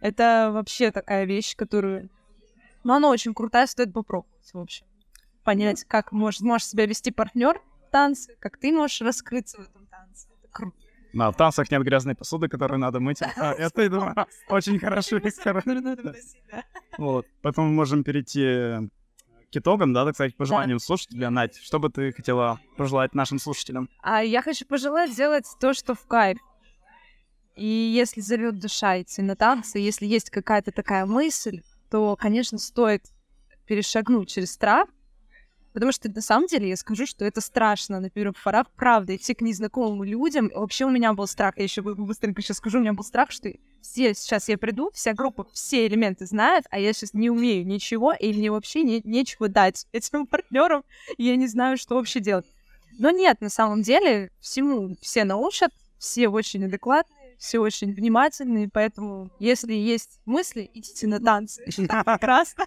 Это 0.00 0.50
вообще 0.52 0.90
такая 0.90 1.24
вещь, 1.24 1.56
которую... 1.56 2.10
Ну, 2.84 2.92
она 2.92 3.10
очень 3.10 3.34
крутая, 3.34 3.66
стоит 3.66 3.92
попробовать, 3.92 4.52
в 4.52 4.58
общем. 4.58 4.86
Понять, 5.42 5.84
как 5.84 6.12
может, 6.12 6.42
может 6.42 6.68
себя 6.68 6.86
вести 6.86 7.10
партнер 7.10 7.60
в 7.88 7.90
танце, 7.90 8.36
как 8.38 8.58
ты 8.58 8.72
можешь 8.72 9.00
раскрыться 9.00 9.58
в 9.58 9.60
этом 9.62 9.86
танце. 9.86 10.28
Это 10.38 10.52
круто. 10.52 10.76
Да, 11.14 11.30
в 11.30 11.36
танцах 11.36 11.70
нет 11.70 11.82
грязной 11.82 12.14
посуды, 12.14 12.48
которую 12.48 12.78
надо 12.80 13.00
мыть. 13.00 13.20
А, 13.36 13.52
это, 13.52 13.82
я 13.82 13.88
думаю, 13.88 14.14
очень 14.48 14.78
хорошо. 14.78 15.18
Вот. 16.98 17.26
Поэтому 17.42 17.68
мы 17.68 17.74
можем 17.74 18.04
перейти 18.04 18.88
к 19.52 19.56
итогам, 19.56 19.92
да, 19.92 20.04
так 20.04 20.14
сказать, 20.14 20.36
пожеланиям 20.36 20.78
слушателя. 20.78 21.30
Надь, 21.30 21.56
что 21.56 21.78
бы 21.78 21.88
ты 21.88 22.12
хотела 22.12 22.60
пожелать 22.76 23.14
нашим 23.14 23.38
слушателям? 23.38 23.88
А 24.02 24.22
я 24.22 24.42
хочу 24.42 24.66
пожелать 24.66 25.12
сделать 25.12 25.46
то, 25.60 25.72
что 25.72 25.94
в 25.94 26.06
кайф. 26.06 26.38
И 27.54 27.66
если 27.66 28.20
зовет 28.20 28.58
душа 28.58 29.00
идти 29.00 29.22
на 29.22 29.36
танцы, 29.36 29.78
если 29.78 30.06
есть 30.06 30.30
какая-то 30.30 30.72
такая 30.72 31.06
мысль, 31.06 31.62
то, 31.94 32.16
конечно, 32.16 32.58
стоит 32.58 33.04
перешагнуть 33.66 34.28
через 34.28 34.50
страх, 34.50 34.88
потому 35.72 35.92
что 35.92 36.10
на 36.10 36.22
самом 36.22 36.48
деле 36.48 36.68
я 36.68 36.76
скажу, 36.76 37.06
что 37.06 37.24
это 37.24 37.40
страшно 37.40 38.00
на 38.00 38.10
первых 38.10 38.42
порах, 38.42 38.66
правда, 38.74 39.14
идти 39.14 39.32
к 39.32 39.42
незнакомым 39.42 40.02
людям. 40.02 40.50
Вообще 40.52 40.86
у 40.86 40.90
меня 40.90 41.12
был 41.12 41.28
страх, 41.28 41.56
я 41.56 41.62
еще 41.62 41.82
быстренько 41.82 42.42
сейчас 42.42 42.56
скажу, 42.56 42.78
у 42.78 42.80
меня 42.80 42.94
был 42.94 43.04
страх, 43.04 43.30
что 43.30 43.48
все 43.80 44.12
сейчас 44.12 44.48
я 44.48 44.58
приду, 44.58 44.90
вся 44.92 45.12
группа 45.12 45.46
все 45.52 45.86
элементы 45.86 46.26
знает, 46.26 46.64
а 46.72 46.80
я 46.80 46.92
сейчас 46.92 47.14
не 47.14 47.30
умею 47.30 47.64
ничего, 47.64 48.12
и 48.12 48.32
мне 48.32 48.50
вообще 48.50 48.82
не, 48.82 49.00
нечего 49.04 49.46
дать 49.46 49.86
этим 49.92 50.26
партнерам, 50.26 50.82
и 51.16 51.22
я 51.22 51.36
не 51.36 51.46
знаю, 51.46 51.76
что 51.76 51.94
вообще 51.94 52.18
делать. 52.18 52.46
Но 52.98 53.10
нет, 53.10 53.40
на 53.40 53.50
самом 53.50 53.82
деле 53.82 54.32
всему 54.40 54.96
все 55.00 55.22
научат, 55.22 55.70
все 56.00 56.26
очень 56.26 56.64
адекватные, 56.64 57.13
все 57.38 57.58
очень 57.58 57.92
внимательные, 57.92 58.68
поэтому 58.72 59.30
если 59.38 59.72
есть 59.72 60.20
мысли, 60.24 60.70
идите 60.74 61.06
на 61.06 61.20
танцы. 61.20 61.62
Прекрасно. 61.66 62.66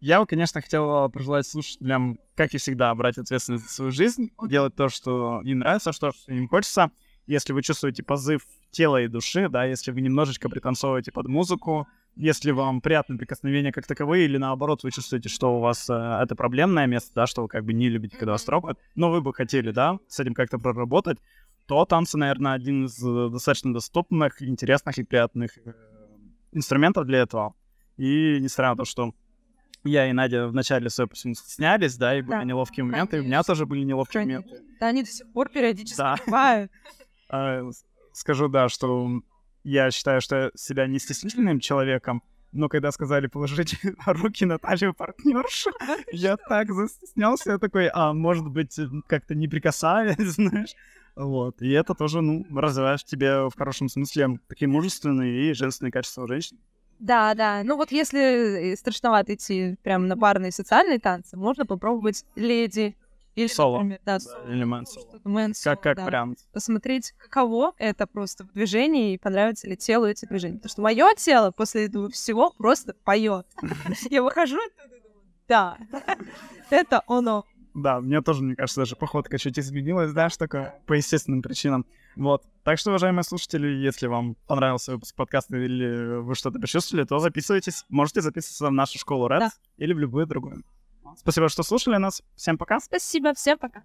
Я 0.00 0.20
бы, 0.20 0.26
конечно, 0.26 0.60
хотел 0.60 1.08
пожелать 1.10 1.46
слушателям, 1.46 2.18
как 2.34 2.52
и 2.54 2.58
всегда, 2.58 2.92
брать 2.94 3.18
ответственность 3.18 3.68
за 3.68 3.70
свою 3.70 3.92
жизнь, 3.92 4.30
делать 4.48 4.74
то, 4.74 4.88
что 4.88 5.40
им 5.44 5.60
нравится, 5.60 5.92
что, 5.92 6.10
что 6.10 6.32
им 6.32 6.48
хочется. 6.48 6.90
Если 7.26 7.52
вы 7.52 7.62
чувствуете 7.62 8.02
позыв 8.02 8.42
тела 8.72 9.00
и 9.02 9.06
души, 9.06 9.48
да, 9.48 9.64
если 9.64 9.92
вы 9.92 10.00
немножечко 10.00 10.48
пританцовываете 10.48 11.12
под 11.12 11.28
музыку, 11.28 11.86
если 12.16 12.50
вам 12.50 12.80
приятны 12.80 13.16
прикосновения 13.16 13.72
как 13.72 13.86
таковые, 13.86 14.24
или 14.24 14.36
наоборот, 14.36 14.82
вы 14.82 14.90
чувствуете, 14.90 15.28
что 15.28 15.56
у 15.56 15.60
вас 15.60 15.88
э, 15.88 15.94
это 15.94 16.34
проблемное 16.34 16.86
место, 16.86 17.12
да, 17.14 17.26
что 17.26 17.42
вы 17.42 17.48
как 17.48 17.64
бы 17.64 17.72
не 17.72 17.88
любите, 17.88 18.16
когда 18.16 18.32
вас 18.32 18.44
трогают, 18.44 18.78
но 18.94 19.10
вы 19.10 19.22
бы 19.22 19.32
хотели, 19.32 19.70
да, 19.70 19.98
с 20.08 20.20
этим 20.20 20.34
как-то 20.34 20.58
проработать, 20.58 21.18
то 21.72 21.86
танцы, 21.86 22.18
наверное, 22.18 22.52
один 22.52 22.84
из 22.84 23.02
э, 23.02 23.30
достаточно 23.30 23.72
доступных, 23.72 24.42
интересных 24.42 24.98
и 24.98 25.04
приятных 25.04 25.56
э, 25.56 25.72
инструментов 26.52 27.06
для 27.06 27.20
этого. 27.20 27.54
И 27.96 28.38
несмотря 28.40 28.72
на 28.72 28.76
то, 28.76 28.84
что 28.84 29.14
я 29.82 30.10
и 30.10 30.12
Надя 30.12 30.48
в 30.48 30.52
начале 30.52 30.90
своей 30.90 31.08
пути 31.08 31.32
стеснялись, 31.32 31.96
да, 31.96 32.18
и 32.18 32.20
были 32.20 32.36
Да, 32.36 32.44
неловкие 32.44 32.84
моменты, 32.84 33.16
и 33.16 33.20
у 33.20 33.22
меня 33.22 33.36
конечно. 33.36 33.54
тоже 33.54 33.64
были 33.64 33.84
неловкие 33.84 34.22
моменты. 34.24 34.60
Да, 34.80 34.88
они 34.88 35.02
до 35.02 35.08
сих 35.08 35.32
пор 35.32 35.48
периодически 35.48 35.96
Да. 35.96 36.16
бывают. 36.26 36.70
А, 37.30 37.62
Скажу, 38.12 38.48
да, 38.48 38.68
что 38.68 39.22
я 39.64 39.90
считаю, 39.90 40.20
что 40.20 40.36
я 40.36 40.50
себя 40.54 40.86
не 40.86 40.98
стеснительным 40.98 41.58
человеком, 41.58 42.22
но 42.52 42.68
когда 42.68 42.92
сказали 42.92 43.28
положить 43.28 43.78
руки 44.06 44.44
на 44.44 44.58
талию 44.58 44.94
я 46.12 46.36
так 46.36 46.70
застеснялся, 46.70 47.52
я 47.52 47.58
такой, 47.58 47.88
а 47.88 48.12
может 48.12 48.46
быть, 48.46 48.78
как-то 49.06 49.34
не 49.34 49.48
прикасаясь, 49.48 50.18
знаешь. 50.18 50.74
Вот. 51.16 51.60
И 51.62 51.70
это 51.70 51.94
тоже, 51.94 52.20
ну, 52.22 52.46
развивает 52.54 53.00
в 53.00 53.04
тебе 53.04 53.48
в 53.48 53.52
хорошем 53.56 53.88
смысле 53.88 54.38
такие 54.48 54.68
мужественные 54.68 55.50
и 55.50 55.52
женственные 55.54 55.92
качества 55.92 56.22
у 56.24 56.26
женщин. 56.26 56.58
Да, 56.98 57.34
да. 57.34 57.62
Ну 57.64 57.76
вот 57.76 57.90
если 57.92 58.72
э, 58.72 58.76
страшновато 58.76 59.34
идти 59.34 59.76
прям 59.82 60.06
на 60.08 60.16
парные 60.16 60.52
социальные 60.52 61.00
танцы, 61.00 61.36
можно 61.36 61.66
попробовать 61.66 62.24
леди. 62.36 62.96
Или, 63.34 63.46
Соло. 63.46 63.78
например, 63.78 64.00
да, 64.04 64.14
Да, 64.14 64.20
соло. 64.20 64.46
или 64.52 64.62
мэн 64.64 64.84
соло. 64.86 65.20
Мэн 65.24 65.54
Как, 65.64 65.80
как 65.82 65.96
да. 65.96 66.04
вариант. 66.04 66.38
Посмотреть, 66.52 67.12
каково 67.16 67.72
это 67.78 68.06
просто 68.06 68.44
в 68.44 68.52
движении, 68.52 69.14
и 69.14 69.18
понравится 69.18 69.66
ли 69.66 69.74
телу 69.76 70.04
эти 70.06 70.26
движения. 70.26 70.56
Потому 70.56 70.70
что 70.70 70.82
мое 70.82 71.14
тело 71.16 71.50
после 71.50 71.86
этого 71.86 72.10
всего 72.10 72.50
просто 72.58 72.94
поет. 73.04 73.46
Я 74.10 74.22
выхожу 74.22 74.58
оттуда 74.58 74.96
и 74.96 75.00
думаю, 75.00 75.22
да, 75.48 75.78
это 76.70 77.02
оно. 77.06 77.46
Да, 77.74 78.00
мне 78.00 78.20
тоже, 78.20 78.42
мне 78.42 78.54
кажется, 78.54 78.82
даже 78.82 78.96
походка 78.96 79.38
чуть 79.38 79.58
изменилась, 79.58 80.10
знаешь, 80.10 80.36
такое 80.36 80.74
по 80.86 80.92
естественным 80.92 81.40
причинам. 81.42 81.86
Вот. 82.16 82.44
Так 82.64 82.78
что, 82.78 82.90
уважаемые 82.90 83.22
слушатели, 83.24 83.66
если 83.68 84.06
вам 84.06 84.36
понравился 84.46 84.92
выпуск 84.92 85.14
подкаста 85.16 85.56
или 85.56 86.20
вы 86.20 86.34
что-то 86.34 86.58
почувствовали, 86.60 87.04
то 87.06 87.18
записывайтесь. 87.18 87.84
Можете 87.88 88.20
записываться 88.20 88.66
в 88.68 88.72
нашу 88.72 88.98
школу 88.98 89.26
Red 89.28 89.38
Да. 89.40 89.50
или 89.78 89.94
в 89.94 89.98
любую 89.98 90.26
другую. 90.26 90.62
Спасибо, 91.16 91.48
что 91.48 91.62
слушали 91.62 91.96
нас. 91.96 92.22
Всем 92.36 92.58
пока. 92.58 92.80
Спасибо, 92.80 93.32
всем 93.34 93.58
пока. 93.58 93.82